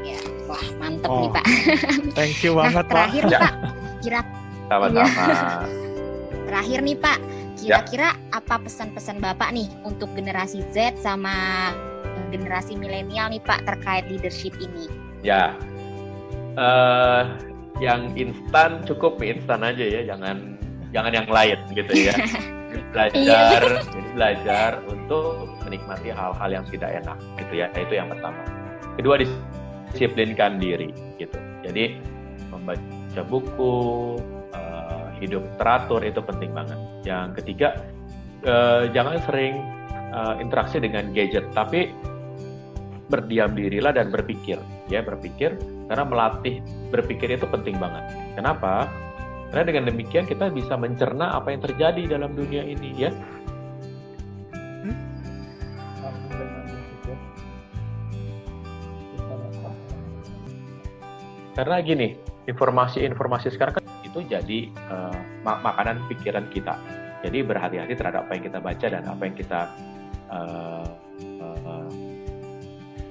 Ya, 0.05 0.21
wah 0.45 0.61
mantep 0.77 1.09
oh, 1.09 1.25
nih 1.25 1.31
Pak. 1.33 1.45
Thank 2.21 2.45
you 2.45 2.53
banget 2.53 2.85
nah, 2.85 2.90
terakhir 2.93 3.23
Pak. 3.25 3.33
nih 3.33 3.40
Pak, 3.40 3.55
kira 4.05 4.21
sama-sama. 4.69 5.09
Ya. 5.09 5.43
terakhir 6.47 6.79
nih 6.85 6.97
Pak, 7.01 7.19
kira-kira 7.64 8.09
ya. 8.12 8.37
apa 8.37 8.55
pesan-pesan 8.61 9.25
Bapak 9.25 9.57
nih 9.57 9.73
untuk 9.88 10.12
generasi 10.12 10.61
Z 10.77 11.01
sama 11.01 11.33
generasi 12.29 12.77
milenial 12.77 13.33
nih 13.33 13.40
Pak 13.40 13.64
terkait 13.64 14.05
leadership 14.12 14.53
ini? 14.61 14.87
Ya, 15.25 15.57
uh, 16.55 17.50
yang 17.81 18.12
instan 18.14 18.85
cukup 18.85 19.19
instan 19.25 19.64
aja 19.64 19.83
ya 19.83 20.01
jangan 20.05 20.61
jangan 20.93 21.12
yang 21.16 21.29
lain 21.29 21.59
gitu 21.73 21.93
ya. 21.97 22.14
Belajar 22.90 23.62
iya. 23.62 23.83
jadi 23.87 24.09
belajar 24.14 24.71
untuk 24.87 25.47
menikmati 25.66 26.11
hal-hal 26.11 26.51
yang 26.51 26.66
tidak 26.71 26.90
enak 27.03 27.19
gitu 27.38 27.53
ya 27.62 27.66
itu 27.75 27.95
yang 27.95 28.11
pertama. 28.11 28.38
Kedua 28.95 29.14
disiplinkan 29.19 30.59
diri 30.59 30.90
gitu. 31.19 31.38
Jadi 31.66 31.99
membaca 32.51 33.23
buku 33.27 33.75
uh, 34.55 35.07
hidup 35.23 35.43
teratur 35.59 36.03
itu 36.03 36.19
penting 36.23 36.51
banget. 36.51 36.79
Yang 37.07 37.43
ketiga 37.43 37.69
uh, 38.47 38.90
jangan 38.90 39.23
sering 39.23 39.55
uh, 40.14 40.35
interaksi 40.43 40.83
dengan 40.83 41.14
gadget. 41.14 41.47
Tapi 41.55 41.90
berdiam 43.11 43.51
dirilah 43.53 43.90
dan 43.90 44.14
berpikir 44.14 44.57
ya 44.87 45.03
berpikir 45.03 45.59
karena 45.90 46.07
melatih 46.07 46.62
berpikir 46.94 47.35
itu 47.35 47.44
penting 47.51 47.75
banget. 47.77 48.07
Kenapa? 48.38 48.87
Karena 49.51 49.66
dengan 49.66 49.85
demikian 49.90 50.31
kita 50.31 50.46
bisa 50.55 50.79
mencerna 50.79 51.35
apa 51.35 51.51
yang 51.51 51.59
terjadi 51.66 52.07
dalam 52.07 52.38
dunia 52.38 52.62
ini 52.62 52.90
ya. 52.94 53.11
Karena 61.59 61.77
gini, 61.83 62.16
informasi-informasi 62.49 63.53
sekarang 63.53 63.83
kan 63.83 63.85
itu 64.07 64.23
jadi 64.25 64.70
uh, 64.88 65.18
makanan 65.44 66.07
pikiran 66.09 66.46
kita. 66.55 66.79
Jadi 67.20 67.44
berhati-hati 67.44 67.94
terhadap 67.99 68.31
apa 68.31 68.33
yang 68.38 68.44
kita 68.49 68.59
baca 68.64 68.87
dan 68.88 69.05
apa 69.05 69.23
yang 69.29 69.37
kita 69.37 69.61
uh, 70.33 70.88
uh, 71.42 71.89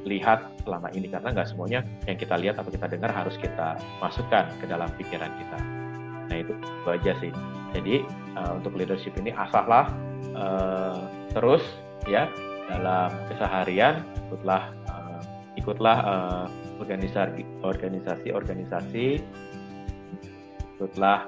lihat 0.09 0.65
selama 0.65 0.89
ini 0.97 1.05
karena 1.07 1.29
nggak 1.29 1.53
semuanya 1.53 1.85
yang 2.09 2.17
kita 2.17 2.35
lihat 2.41 2.57
atau 2.57 2.73
kita 2.73 2.89
dengar 2.89 3.13
harus 3.13 3.37
kita 3.37 3.77
masukkan 4.01 4.49
ke 4.57 4.65
dalam 4.65 4.89
pikiran 4.97 5.29
kita. 5.37 5.57
Nah 6.29 6.37
itu, 6.37 6.53
itu 6.57 6.89
aja 6.89 7.13
sih. 7.21 7.31
Jadi 7.77 8.01
uh, 8.33 8.57
untuk 8.57 8.73
leadership 8.73 9.13
ini 9.21 9.29
asahlah 9.29 9.93
uh, 10.33 11.05
terus 11.37 11.61
ya 12.09 12.25
dalam 12.65 13.13
keseharian 13.29 14.01
ikutlah 14.25 14.73
uh, 14.89 15.21
ikutlah 15.57 15.97
uh, 16.01 16.45
organisasi 16.81 17.45
organisasi 17.61 18.33
organisasi 18.33 19.21
ikutlah 20.79 21.27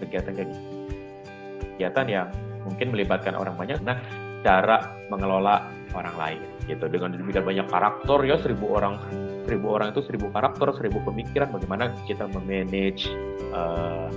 kegiatan-kegiatan 0.00 2.06
yang 2.08 2.32
mungkin 2.64 2.96
melibatkan 2.96 3.36
orang 3.36 3.52
banyak. 3.60 3.76
Nah 3.84 4.00
cara 4.40 4.88
mengelola 5.12 5.68
orang 5.92 6.16
lain 6.16 6.55
gitu. 6.66 6.84
Dengan 6.90 7.14
demikian 7.14 7.46
banyak 7.46 7.66
karakter 7.70 8.18
ya 8.26 8.36
seribu 8.42 8.74
orang 8.74 8.98
seribu 9.46 9.78
orang 9.78 9.94
itu 9.94 10.02
seribu 10.02 10.26
karakter 10.34 10.74
seribu 10.74 10.98
pemikiran 11.06 11.48
bagaimana 11.54 11.94
kita 12.04 12.26
memanage 12.26 13.06
uh, 13.54 14.10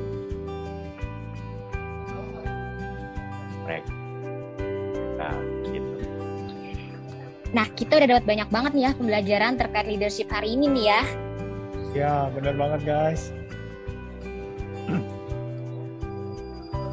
mereka. 3.63 3.93
Nah 5.21 5.37
gitu. 5.69 5.93
Nah 7.53 7.67
kita 7.77 8.01
udah 8.01 8.07
dapat 8.17 8.25
banyak 8.25 8.49
banget 8.49 8.71
nih 8.73 8.83
ya 8.89 8.91
pembelajaran 8.97 9.53
terkait 9.61 9.85
leadership 9.85 10.27
hari 10.33 10.57
ini 10.57 10.65
nih 10.73 10.85
ya. 10.89 11.01
Ya 11.93 12.13
benar 12.33 12.57
banget 12.57 12.81
guys. 12.85 13.29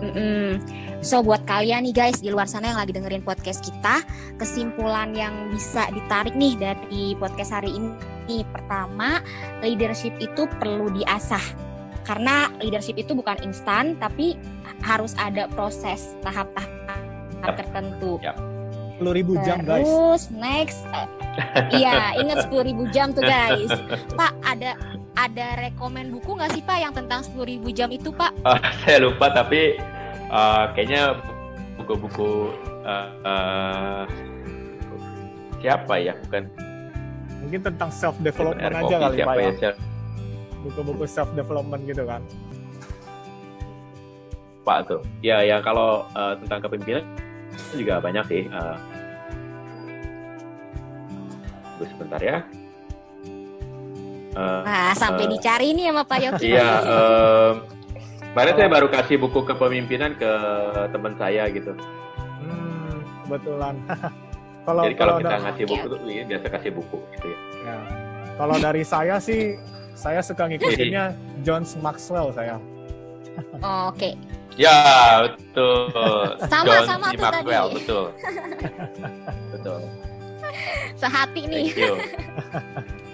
Mm-mm. 0.05 0.61
So 1.05 1.21
buat 1.21 1.45
kalian 1.45 1.85
nih 1.89 1.95
guys 1.95 2.19
di 2.25 2.33
luar 2.33 2.49
sana 2.49 2.73
yang 2.73 2.81
lagi 2.81 2.97
dengerin 2.97 3.23
podcast 3.23 3.61
kita, 3.63 4.03
kesimpulan 4.41 5.13
yang 5.13 5.53
bisa 5.53 5.87
ditarik 5.93 6.33
nih 6.33 6.57
dari 6.57 7.13
podcast 7.21 7.53
hari 7.53 7.77
ini. 7.77 8.43
Pertama, 8.51 9.23
leadership 9.63 10.17
itu 10.19 10.51
perlu 10.59 10.91
diasah. 10.97 11.43
Karena 12.03 12.51
leadership 12.63 12.99
itu 12.99 13.15
bukan 13.15 13.39
instan, 13.43 13.95
tapi 13.99 14.35
harus 14.83 15.15
ada 15.19 15.47
proses 15.53 16.15
tahap-tahap 16.23 17.55
tertentu. 17.55 18.19
Yap. 18.23 18.39
10 18.97 19.13
ribu 19.13 19.37
jam 19.45 19.61
guys. 19.61 19.85
Terus 19.85 20.23
next, 20.33 20.81
eh, 20.89 21.07
iya 21.77 22.13
ingat 22.23 22.49
10 22.49 22.65
ribu 22.65 22.89
jam 22.91 23.13
tuh 23.13 23.23
guys. 23.23 23.69
Pak 24.17 24.33
ada 24.41 24.73
ada 25.17 25.47
rekomen 25.61 26.13
buku 26.13 26.37
nggak 26.37 26.57
sih 26.57 26.63
Pak 26.65 26.79
yang 26.81 26.93
tentang 26.97 27.21
10 27.25 27.37
ribu 27.45 27.69
jam 27.73 27.93
itu 27.93 28.09
Pak? 28.13 28.33
Ah, 28.45 28.61
saya 28.85 29.05
lupa 29.05 29.29
tapi 29.33 29.77
uh, 30.31 30.65
kayaknya 30.73 31.19
buku-buku 31.77 32.53
uh, 32.87 33.09
uh, 33.27 34.03
siapa 35.61 35.95
ya? 36.01 36.15
Bukan. 36.27 36.43
Mungkin 37.47 37.61
tentang 37.63 37.91
self 37.95 38.17
development 38.19 38.75
aja 38.75 38.97
kali 38.99 39.17
siapa 39.23 39.31
Pak 39.31 39.37
ya? 39.37 39.45
ya. 39.45 39.53
siapa? 39.59 39.81
Buku-buku 40.67 41.05
self 41.07 41.31
development 41.35 41.83
gitu 41.87 42.03
kan. 42.07 42.23
Pak 44.67 44.79
tuh. 44.91 45.03
Ya 45.23 45.43
ya 45.47 45.63
kalau 45.63 46.07
uh, 46.15 46.35
tentang 46.43 46.67
kepemimpinan 46.67 47.07
juga 47.79 48.03
banyak 48.03 48.25
sih 48.27 48.43
uh, 48.51 48.77
tunggu 51.77 51.93
sebentar 51.93 52.21
ya. 52.25 52.39
Uh, 54.37 54.61
Nah 54.65 54.93
sampai 54.97 55.25
eh, 55.29 55.31
dicari 55.37 55.69
nih 55.77 55.93
sama 55.93 56.03
Pak 56.05 56.19
Yogi. 56.25 56.49
Iya, 56.53 56.71
em, 56.97 57.55
kemarin 58.37 58.53
saya 58.53 58.69
baru 58.69 58.89
kasih 58.93 59.17
buku 59.17 59.49
kepemimpinan 59.49 60.13
ke 60.13 60.29
teman 60.93 61.17
saya 61.17 61.49
gitu. 61.49 61.73
Hmm, 62.45 63.01
kebetulan. 63.25 63.81
kalau 64.69 64.85
Jadi 64.85 64.95
kalau 65.01 65.17
kalau 65.17 65.25
kita 65.25 65.33
da- 65.33 65.45
ngasih 65.49 65.65
buku 65.65 65.85
tuh 65.89 65.99
iya, 66.05 66.23
biasa 66.29 66.47
kasih 66.53 66.71
buku 66.77 66.97
gitu 67.17 67.27
ya. 67.33 67.39
ya. 67.65 67.77
Kalau 68.37 68.57
dari 68.61 68.85
saya 68.85 69.17
sih 69.17 69.57
saya 69.97 70.21
suka 70.21 70.53
ngikutinnya 70.53 71.17
John 71.49 71.65
Maxwell 71.81 72.29
saya. 72.37 72.61
Oh, 73.65 73.89
Oke, 73.89 74.13
Ya, 74.61 75.25
betul. 75.25 76.37
Sama, 76.49 76.65
John 76.69 76.85
sama 76.85 77.09
tuh 77.17 77.25
Maxwell, 77.25 77.67
tadi. 77.73 77.77
betul. 77.81 78.05
betul. 79.57 79.81
sehati 81.01 81.43
nih. 81.49 81.67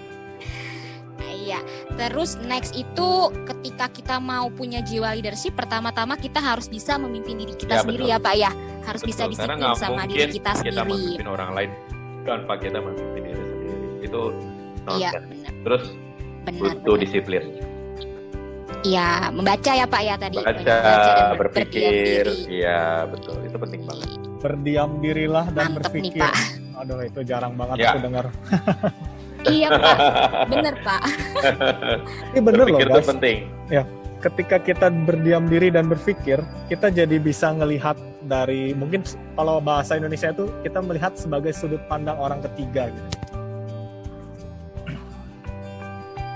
Iya. 1.43 1.59
Terus 1.93 2.39
next 2.41 2.71
itu 2.73 3.09
ketika 3.43 3.85
kita 3.89 4.15
mau 4.17 4.47
punya 4.49 4.79
jiwa 4.79 5.11
leadership, 5.11 5.53
pertama-tama 5.53 6.15
kita 6.15 6.39
harus 6.39 6.65
bisa 6.65 6.95
memimpin 6.95 7.35
diri 7.35 7.51
Ya, 7.51 7.59
kita 7.59 7.73
sendiri 7.81 8.07
betul. 8.07 8.13
ya 8.13 8.19
Pak 8.19 8.35
ya. 8.37 8.51
Harus 8.83 9.01
bisa 9.01 9.23
Betul, 9.23 9.35
karena 9.37 9.53
disiplin 9.53 9.59
nggak 9.61 9.79
sama 9.79 10.03
diri 10.05 10.23
kita 10.29 10.51
kita 10.53 10.55
sendiri. 10.55 10.87
memimpin 10.89 11.27
orang 11.29 11.49
lain 11.53 11.71
tanpa 12.23 12.53
kita 12.57 12.77
memimpin 12.77 13.21
diri 13.25 13.43
sendiri. 13.43 13.77
Itu 14.01 14.21
Iya, 14.89 15.09
nonsense. 15.11 15.27
benar. 15.29 15.53
Terus 15.61 15.83
Benar. 16.43 16.59
butuh 16.59 16.79
benar. 16.89 17.01
disiplin. 17.01 17.43
Iya, 18.83 19.07
membaca 19.31 19.71
ya 19.71 19.85
Pak 19.85 20.01
ya 20.01 20.15
tadi. 20.17 20.37
Baca, 20.37 20.59
dan 20.59 20.83
ber- 21.31 21.55
berpikir, 21.55 22.25
iya 22.49 22.81
betul. 23.05 23.39
Itu 23.41 23.55
penting 23.55 23.81
banget. 23.83 24.09
Berdiam 24.39 24.99
dirilah 24.99 25.47
dan 25.49 25.71
Mantep 25.71 25.87
nih 25.93 26.11
berpikir. 26.11 26.19
Pak. 26.19 26.35
Aduh 26.83 26.99
itu 27.01 27.19
jarang 27.23 27.55
banget 27.55 27.79
Ya. 27.79 27.95
aku 27.95 27.99
dengar. 28.01 28.25
iya 29.49 29.67
Pak, 29.71 29.97
bener 30.51 30.75
Pak. 30.83 31.01
Ini 32.33 32.39
bener 32.39 32.65
loh 32.67 32.79
Berpikir 32.79 32.87
itu 32.87 32.99
guys. 32.99 33.09
penting. 33.09 33.37
Ketika 34.23 34.55
kita 34.55 34.87
berdiam 34.87 35.51
diri 35.51 35.67
dan 35.67 35.91
berpikir, 35.91 36.39
kita 36.71 36.87
jadi 36.87 37.19
bisa 37.19 37.51
ngelihat 37.51 37.99
dari 38.23 38.71
mungkin 38.71 39.03
kalau 39.35 39.59
bahasa 39.59 39.99
Indonesia 39.99 40.31
itu 40.31 40.47
kita 40.63 40.79
melihat 40.79 41.19
sebagai 41.19 41.51
sudut 41.51 41.83
pandang 41.91 42.15
orang 42.15 42.39
ketiga 42.39 42.87
gitu. 42.87 43.09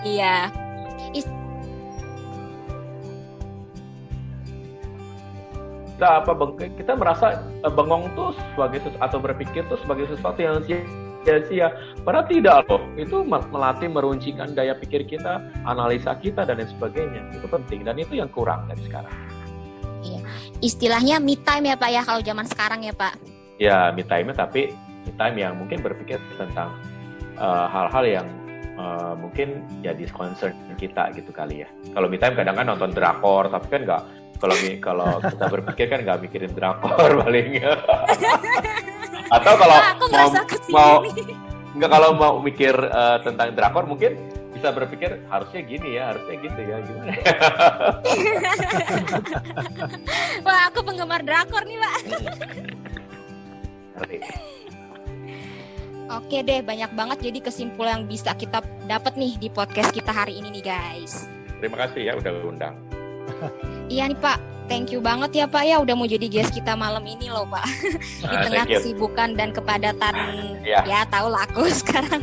Iya. 0.03 0.51
kita 5.97 6.21
apa 6.21 6.37
kita 6.77 6.93
merasa 6.93 7.41
eh, 7.65 7.73
bengong 7.73 8.13
tuh 8.13 8.29
sebagai 8.53 8.85
atau 9.01 9.17
berpikir 9.17 9.65
tuh 9.65 9.81
sebagai 9.81 10.05
sesuatu 10.13 10.37
yang 10.37 10.61
sia-sia 11.27 11.67
padahal 12.07 12.23
tidak 12.31 12.63
loh. 12.71 12.79
Itu 12.95 13.27
mel- 13.27 13.51
melatih 13.51 13.91
meruncingkan 13.91 14.55
daya 14.55 14.79
pikir 14.79 15.03
kita 15.03 15.43
analisa 15.67 16.15
kita 16.15 16.47
dan 16.47 16.63
lain 16.63 16.71
sebagainya. 16.71 17.19
Itu 17.35 17.51
penting 17.51 17.83
dan 17.83 17.99
itu 17.99 18.15
yang 18.15 18.31
kurang 18.31 18.71
dari 18.71 18.79
sekarang. 18.87 19.11
Istilahnya 20.57 21.21
me 21.21 21.37
time 21.37 21.69
ya 21.69 21.75
Pak 21.77 21.89
ya 21.93 22.01
kalau 22.01 22.21
zaman 22.23 22.47
sekarang 22.47 22.81
ya 22.81 22.95
Pak. 22.95 23.13
ya 23.57 23.89
me 23.93 24.05
time 24.05 24.33
tapi 24.33 24.73
me 25.05 25.11
time 25.17 25.35
yang 25.37 25.53
mungkin 25.57 25.81
berpikir 25.81 26.21
tentang 26.37 26.73
eh, 27.37 27.65
hal-hal 27.69 28.05
yang 28.05 28.27
eh, 28.77 29.13
mungkin 29.17 29.65
jadi 29.85 30.09
concern 30.09 30.55
kita 30.79 31.13
gitu 31.13 31.29
kali 31.29 31.61
ya. 31.61 31.69
Kalau 31.93 32.09
me 32.09 32.17
time 32.17 32.33
kadang 32.33 32.57
kan 32.57 32.65
nonton 32.69 32.89
drakor 32.95 33.51
tapi 33.53 33.67
kan 33.69 33.81
nggak 33.85 34.01
kalau 34.37 34.55
kalau 34.81 35.11
kita 35.21 35.45
berpikir 35.49 35.85
kan 35.89 35.99
nggak 36.05 36.19
mikirin 36.25 36.51
drakor 36.53 37.09
paling 37.25 37.61
atau 39.37 39.53
kalau 39.59 39.77
mau 40.09 40.29
mau 40.71 40.91
nggak 41.77 41.89
kalau 41.91 42.09
mau 42.15 42.33
mikir 42.41 42.73
eh, 42.73 43.17
tentang 43.21 43.53
drakor 43.53 43.85
mungkin 43.85 44.17
bisa 44.55 44.73
berpikir 44.73 45.21
harusnya 45.29 45.61
gini 45.61 46.01
ya 46.01 46.09
harusnya 46.09 46.35
gitu 46.41 46.59
ya 46.65 46.77
gimana 46.81 47.11
ya? 47.13 47.21
Wah, 50.45 50.73
aku 50.73 50.81
penggemar 50.81 51.21
drakor 51.21 51.61
nih 51.61 51.77
Pak. 51.77 51.97
Oke 56.09 56.41
deh, 56.41 56.65
banyak 56.65 56.89
banget 56.97 57.17
jadi 57.29 57.39
kesimpulan 57.45 58.01
yang 58.01 58.03
bisa 58.09 58.33
kita 58.33 58.65
dapat 58.89 59.13
nih 59.13 59.37
di 59.37 59.53
podcast 59.53 59.93
kita 59.93 60.09
hari 60.09 60.41
ini 60.41 60.49
nih 60.49 60.63
guys. 60.65 61.29
terima 61.57 61.77
kasih 61.85 62.01
ya 62.05 62.13
udah 62.17 62.31
undang 62.45 62.75
Iya 63.87 64.11
nih 64.11 64.19
Pak, 64.19 64.37
thank 64.67 64.91
you 64.91 64.99
banget 64.99 65.31
ya 65.33 65.45
Pak. 65.45 65.63
Ya 65.63 65.79
udah 65.79 65.95
mau 65.95 66.03
jadi 66.03 66.27
guest 66.27 66.51
kita 66.51 66.75
malam 66.75 66.99
ini 67.01 67.27
loh 67.27 67.45
Pak. 67.45 67.63
Di 68.21 68.27
Ah, 68.27 68.43
tengah 68.43 68.65
kesibukan 68.67 69.31
dan 69.33 69.49
kepadatan. 69.51 70.13
Ya. 70.61 70.83
ya 70.83 71.01
tau 71.07 71.27
lah 71.27 71.47
aku 71.47 71.71
sekarang. 71.79 72.19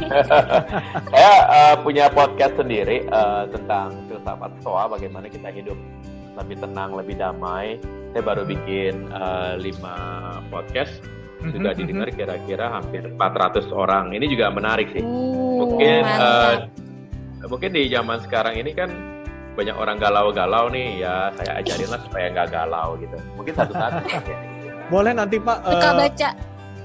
saya 1.09 1.35
eh, 1.49 1.75
punya 1.81 2.07
podcast 2.09 2.55
sendiri 2.55 3.03
eh, 3.03 3.45
tentang 3.49 3.97
filsafat 4.07 4.53
stoa 4.59 4.85
bagaimana 4.87 5.27
kita 5.27 5.49
hidup 5.49 5.79
lebih 6.37 6.57
tenang 6.59 6.93
lebih 6.93 7.17
damai. 7.17 7.81
Saya 8.13 8.23
baru 8.23 8.45
bikin 8.45 9.09
eh, 9.09 9.53
lima 9.59 9.97
podcast. 10.49 10.93
Sudah 11.45 11.73
Mhm, 11.73 11.79
didengar 11.79 12.09
kira-kira 12.09 12.73
hampir 12.73 13.05
400 13.07 13.69
orang. 13.69 14.13
Ini 14.13 14.25
juga 14.27 14.49
menarik 14.49 14.89
sih. 14.93 15.01
Uh, 15.01 15.61
mungkin 15.61 16.01
mantap. 16.01 16.73
eh, 17.37 17.49
mungkin 17.49 17.71
di 17.73 17.83
zaman 17.87 18.17
sekarang 18.21 18.57
ini 18.57 18.73
kan 18.73 18.89
banyak 19.55 19.77
orang 19.79 19.97
galau-galau 19.97 20.67
nih 20.69 21.01
ya 21.01 21.31
saya 21.35 21.63
ajarin 21.63 21.89
lah 21.89 22.01
supaya 22.03 22.27
nggak 22.31 22.49
galau 22.51 22.99
gitu 22.99 23.17
mungkin 23.35 23.55
satu-satu 23.55 24.03
ya. 24.07 24.39
Boleh 24.87 25.13
nanti 25.15 25.39
Pak 25.39 25.59
Suka 25.65 25.91
eh, 25.91 25.95
baca. 25.97 26.29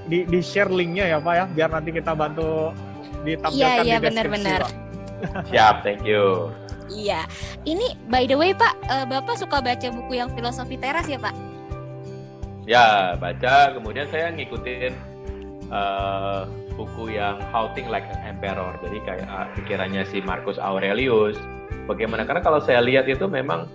di, 0.06 0.18
di 0.24 0.40
share 0.40 0.70
linknya 0.70 1.04
ya 1.06 1.18
Pak 1.18 1.34
ya, 1.34 1.44
biar 1.46 1.70
nanti 1.70 1.90
kita 1.90 2.14
bantu 2.14 2.72
ditampilkan 3.20 3.52
Iya, 3.52 3.84
iya, 3.84 3.96
di 3.98 4.06
deskripsi 4.06 4.06
benar-benar. 4.08 4.60
Pak. 4.60 4.72
siap 5.46 5.74
thank 5.82 6.00
you 6.02 6.48
Iya. 6.88 7.22
Ini 7.62 7.94
by 8.06 8.26
the 8.26 8.34
way 8.34 8.50
Pak, 8.50 8.74
eh, 8.82 9.06
Bapak 9.06 9.38
suka 9.38 9.62
baca 9.62 9.88
buku 9.90 10.18
yang 10.18 10.30
filosofi 10.32 10.74
teras 10.74 11.06
ya 11.06 11.18
Pak? 11.18 11.34
ya 12.64 13.16
baca 13.16 13.74
kemudian 13.74 14.06
saya 14.06 14.30
ngikutin 14.30 14.92
eh, 15.68 16.40
buku 16.74 17.12
yang 17.12 17.38
How 17.50 17.70
Think 17.74 17.90
Like 17.90 18.06
an 18.08 18.20
Emperor 18.26 18.78
jadi 18.80 18.98
kayak 19.02 19.26
ah, 19.26 19.46
pikirannya 19.52 20.02
si 20.04 20.18
Marcus 20.20 20.56
Aurelius 20.56 21.34
bagaimana. 21.84 22.22
Karena 22.26 22.42
kalau 22.42 22.60
saya 22.62 22.80
lihat 22.84 23.06
itu 23.10 23.26
memang 23.26 23.66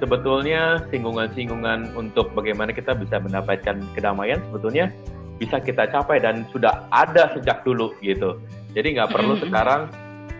sebetulnya 0.00 0.80
singgungan-singgungan 0.88 1.92
untuk 1.94 2.32
bagaimana 2.32 2.72
kita 2.72 2.96
bisa 2.96 3.20
mendapatkan 3.20 3.80
kedamaian 3.92 4.40
sebetulnya 4.48 4.88
bisa 5.36 5.56
kita 5.60 5.88
capai 5.88 6.20
dan 6.20 6.44
sudah 6.52 6.88
ada 6.92 7.32
sejak 7.36 7.64
dulu 7.64 7.92
gitu. 8.04 8.40
Jadi 8.72 8.96
nggak 8.96 9.12
perlu 9.12 9.36
sekarang 9.40 9.88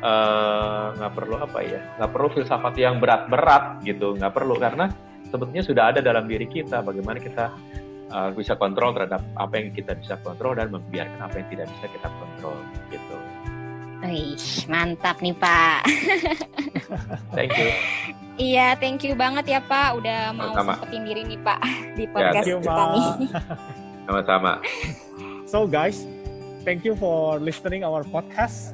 eh, 0.00 0.86
nggak 0.96 1.12
perlu 1.12 1.36
apa 1.40 1.58
ya 1.64 1.80
nggak 1.96 2.10
perlu 2.12 2.28
filsafat 2.32 2.74
yang 2.76 3.00
berat-berat 3.00 3.80
gitu. 3.84 4.16
Nggak 4.16 4.32
perlu 4.32 4.56
karena 4.60 4.88
sebetulnya 5.30 5.64
sudah 5.64 5.84
ada 5.94 6.00
dalam 6.02 6.26
diri 6.26 6.44
kita 6.44 6.82
bagaimana 6.84 7.22
kita 7.22 7.54
uh, 8.10 8.30
bisa 8.34 8.58
kontrol 8.58 8.92
terhadap 8.92 9.22
apa 9.38 9.54
yang 9.56 9.70
kita 9.70 9.94
bisa 9.96 10.18
kontrol 10.20 10.58
dan 10.58 10.68
membiarkan 10.74 11.20
apa 11.22 11.40
yang 11.40 11.48
tidak 11.48 11.66
bisa 11.78 11.86
kita 11.88 12.08
kontrol 12.18 12.58
gitu. 12.90 13.16
Wih, 14.00 14.40
mantap 14.66 15.20
nih 15.20 15.36
Pak. 15.36 15.84
Thank 17.36 17.52
you. 17.60 17.70
Iya, 18.40 18.72
thank 18.80 19.04
you 19.04 19.12
banget 19.12 19.52
ya 19.52 19.60
Pak 19.60 20.00
udah 20.00 20.32
mau 20.32 20.56
Sama-sama. 20.56 20.80
sempetin 20.80 21.02
diri 21.04 21.22
nih 21.28 21.40
Pak 21.44 21.60
di 21.92 22.08
podcast 22.08 22.40
Thank 22.40 22.48
you, 22.48 22.56
kita 22.64 22.84
nih. 22.88 23.08
Sama-sama. 24.08 24.52
So 25.44 25.68
guys, 25.68 26.08
thank 26.64 26.88
you 26.88 26.96
for 26.96 27.36
listening 27.36 27.84
our 27.84 28.00
podcast. 28.08 28.72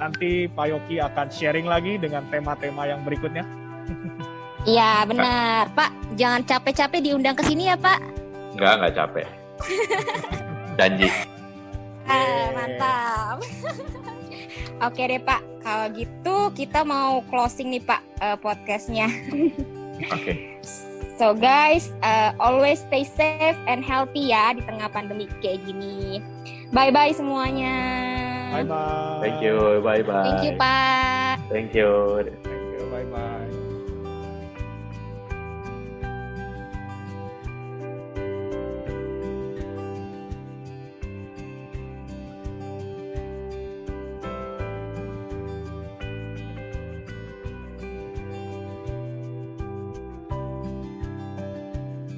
Nanti 0.00 0.48
Pak 0.48 0.72
Yoki 0.72 1.04
akan 1.04 1.28
sharing 1.28 1.68
lagi 1.68 2.00
dengan 2.00 2.24
tema-tema 2.32 2.88
yang 2.88 3.04
berikutnya. 3.04 3.44
Iya 4.68 5.06
benar, 5.08 5.72
Pak. 5.72 6.18
Jangan 6.18 6.44
capek-capek 6.44 7.00
diundang 7.00 7.32
ke 7.32 7.40
sini 7.46 7.72
ya, 7.72 7.76
Pak. 7.78 8.04
Enggak, 8.52 8.72
enggak 8.76 8.92
capek. 9.00 9.26
Janji. 10.76 11.08
Ah, 12.04 12.52
mantap. 12.52 13.38
Oke 14.80 15.02
deh 15.06 15.20
Pak, 15.22 15.40
kalau 15.62 15.86
gitu 15.92 16.36
kita 16.54 16.82
mau 16.86 17.20
closing 17.28 17.74
nih 17.74 17.82
Pak 17.82 18.00
eh, 18.22 18.36
podcastnya. 18.38 19.06
Oke. 20.14 20.60
So 21.18 21.34
guys, 21.34 21.90
uh, 22.06 22.30
always 22.38 22.78
stay 22.86 23.02
safe 23.02 23.58
and 23.66 23.82
healthy 23.82 24.30
ya 24.30 24.54
di 24.54 24.62
tengah 24.62 24.86
pandemi 24.86 25.26
kayak 25.42 25.66
gini. 25.66 26.22
Bye 26.70 26.94
bye 26.94 27.10
semuanya. 27.10 27.74
Bye 28.54 28.62
bye. 28.70 29.18
Thank 29.18 29.42
you. 29.42 29.82
Bye 29.82 30.06
bye. 30.06 30.22
Thank 30.22 30.46
you 30.46 30.52
Pak. 30.54 31.36
Thank 31.50 31.74
you. 31.74 31.90
Thank 32.22 32.46
you. 32.46 32.86
Bye 32.94 33.08
bye. 33.10 33.47